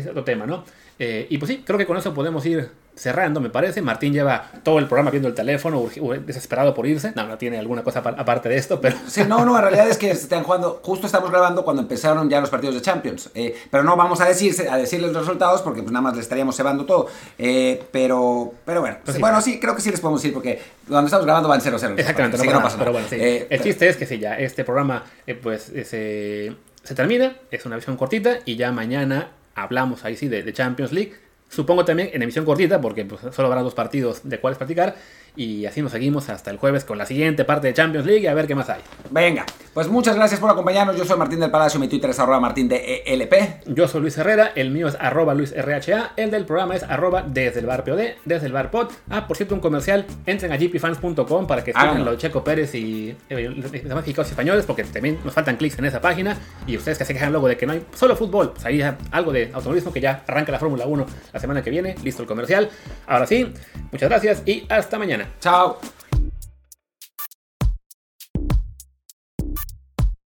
es 0.00 0.06
otro 0.06 0.24
tema, 0.24 0.46
¿no? 0.46 0.64
Eh, 0.98 1.26
y 1.28 1.36
pues 1.38 1.50
sí, 1.50 1.62
creo 1.64 1.78
que 1.78 1.84
con 1.86 1.96
eso 1.98 2.14
podemos 2.14 2.44
ir 2.46 2.70
cerrando, 2.94 3.38
me 3.42 3.50
parece. 3.50 3.82
Martín 3.82 4.14
lleva 4.14 4.50
todo 4.62 4.78
el 4.78 4.86
programa 4.86 5.10
viendo 5.10 5.28
el 5.28 5.34
teléfono, 5.34 5.86
desesperado 6.24 6.72
por 6.72 6.86
irse. 6.86 7.12
No, 7.14 7.26
no 7.26 7.36
tiene 7.36 7.58
alguna 7.58 7.82
cosa 7.82 8.02
pa- 8.02 8.14
aparte 8.16 8.48
de 8.48 8.56
esto, 8.56 8.80
pero 8.80 8.96
Sí, 9.06 9.22
no, 9.28 9.44
no, 9.44 9.54
en 9.56 9.60
realidad 9.62 9.90
es 9.90 9.98
que 9.98 10.10
están 10.10 10.42
jugando, 10.44 10.80
justo 10.82 11.04
estamos 11.06 11.30
grabando 11.30 11.62
cuando 11.64 11.82
empezaron 11.82 12.30
ya 12.30 12.40
los 12.40 12.48
partidos 12.48 12.74
de 12.74 12.80
Champions. 12.80 13.28
Eh, 13.34 13.54
pero 13.70 13.84
no 13.84 13.94
vamos 13.96 14.22
a, 14.22 14.24
decirse, 14.26 14.70
a 14.70 14.78
decirles 14.78 15.12
los 15.12 15.26
resultados 15.26 15.60
porque 15.60 15.82
pues 15.82 15.92
nada 15.92 16.00
más 16.02 16.14
les 16.16 16.22
estaríamos 16.22 16.56
cebando 16.56 16.86
todo. 16.86 17.08
Eh, 17.36 17.82
pero, 17.92 18.54
pero 18.64 18.80
bueno, 18.80 18.96
Pues 19.04 19.16
sí. 19.16 19.20
bueno, 19.20 19.42
sí, 19.42 19.60
creo 19.60 19.74
que 19.76 19.82
sí 19.82 19.90
les 19.90 20.00
podemos 20.00 20.22
decir 20.22 20.32
porque 20.32 20.58
cuando 20.88 21.06
estamos 21.06 21.26
grabando 21.26 21.50
van 21.50 21.60
0-0. 21.60 21.98
exactamente, 21.98 21.98
no 21.98 22.24
Así 22.24 22.30
pasa 22.32 22.42
que 22.42 22.46
no 22.46 22.52
nada. 22.54 22.62
pasa 22.62 22.78
Pero 22.78 22.92
bueno, 22.92 23.06
sí. 23.10 23.16
Eh, 23.18 23.46
el 23.50 23.60
chiste 23.62 23.86
es 23.90 23.98
que 23.98 24.06
sí, 24.06 24.18
ya 24.18 24.38
este 24.38 24.64
programa 24.64 25.04
eh, 25.26 25.34
pues 25.34 25.68
eh, 25.74 25.84
se, 25.84 26.56
se 26.82 26.94
termina, 26.94 27.36
es 27.50 27.66
una 27.66 27.76
visión 27.76 27.98
cortita 27.98 28.38
y 28.46 28.56
ya 28.56 28.72
mañana 28.72 29.28
hablamos 29.56 30.04
ahí 30.04 30.16
sí 30.16 30.28
de, 30.28 30.52
Champions 30.52 30.92
League. 30.92 31.14
Supongo 31.48 31.84
también 31.84 32.10
en 32.12 32.22
emisión 32.22 32.44
cortita, 32.44 32.80
porque 32.80 33.04
pues, 33.04 33.20
solo 33.34 33.48
habrá 33.48 33.62
dos 33.62 33.74
partidos 33.74 34.28
de 34.28 34.38
cuáles 34.38 34.58
practicar. 34.58 34.96
Y 35.36 35.66
así 35.66 35.82
nos 35.82 35.92
seguimos 35.92 36.28
hasta 36.30 36.50
el 36.50 36.56
jueves 36.56 36.84
con 36.84 36.96
la 36.96 37.04
siguiente 37.06 37.44
parte 37.44 37.68
de 37.68 37.74
Champions 37.74 38.06
League 38.06 38.22
y 38.22 38.26
a 38.26 38.34
ver 38.34 38.46
qué 38.46 38.54
más 38.54 38.70
hay. 38.70 38.80
Venga, 39.10 39.44
pues 39.74 39.88
muchas 39.88 40.16
gracias 40.16 40.40
por 40.40 40.50
acompañarnos. 40.50 40.96
Yo 40.96 41.04
soy 41.04 41.18
Martín 41.18 41.40
del 41.40 41.50
Palacio, 41.50 41.78
mi 41.78 41.88
Twitter 41.88 42.10
es 42.10 42.18
arroba 42.18 42.40
martín 42.40 42.68
de 42.68 43.02
ELP. 43.06 43.66
Yo 43.66 43.86
soy 43.86 44.00
Luis 44.00 44.16
Herrera, 44.16 44.52
el 44.54 44.70
mío 44.70 44.88
es 44.88 44.96
arroba 44.98 45.34
luisrha, 45.34 46.12
el 46.16 46.30
del 46.30 46.46
programa 46.46 46.74
es 46.74 46.82
arroba 46.82 47.22
desde 47.22 47.60
el 47.60 47.66
bar 47.66 47.84
POD, 47.84 48.00
desde 48.24 48.46
el 48.46 48.52
bar 48.52 48.70
pod. 48.70 48.88
Ah, 49.10 49.26
por 49.26 49.36
cierto, 49.36 49.54
un 49.54 49.60
comercial, 49.60 50.06
entren 50.24 50.52
a 50.52 50.56
gpfans.com 50.56 51.46
para 51.46 51.62
que 51.62 51.72
escuchen 51.72 52.04
lo 52.04 52.12
de 52.12 52.16
Checo 52.16 52.42
Pérez 52.42 52.74
y 52.74 53.14
eh, 53.28 53.48
los 53.50 53.70
demás 53.70 53.96
mexicanos 53.96 54.30
españoles, 54.30 54.64
porque 54.64 54.84
también 54.84 55.18
nos 55.24 55.34
faltan 55.34 55.56
clics 55.56 55.78
en 55.78 55.84
esa 55.84 56.00
página. 56.00 56.38
Y 56.66 56.76
ustedes 56.76 56.96
que 56.96 57.04
se 57.04 57.12
quejan 57.12 57.32
luego 57.32 57.48
de 57.48 57.56
que 57.56 57.66
no 57.66 57.74
hay 57.74 57.84
solo 57.94 58.16
fútbol, 58.16 58.52
pues 58.52 58.64
ahí 58.64 58.82
algo 59.10 59.32
de 59.32 59.50
automovilismo 59.52 59.92
que 59.92 60.00
ya 60.00 60.22
arranca 60.26 60.52
la 60.52 60.58
Fórmula 60.58 60.86
1 60.86 61.06
la 61.32 61.40
semana 61.40 61.62
que 61.62 61.70
viene. 61.70 61.94
Listo 62.02 62.22
el 62.22 62.28
comercial. 62.28 62.70
Ahora 63.06 63.26
sí, 63.26 63.52
muchas 63.92 64.08
gracias 64.08 64.42
y 64.46 64.64
hasta 64.70 64.98
mañana. 64.98 65.25
Chao. 65.40 65.78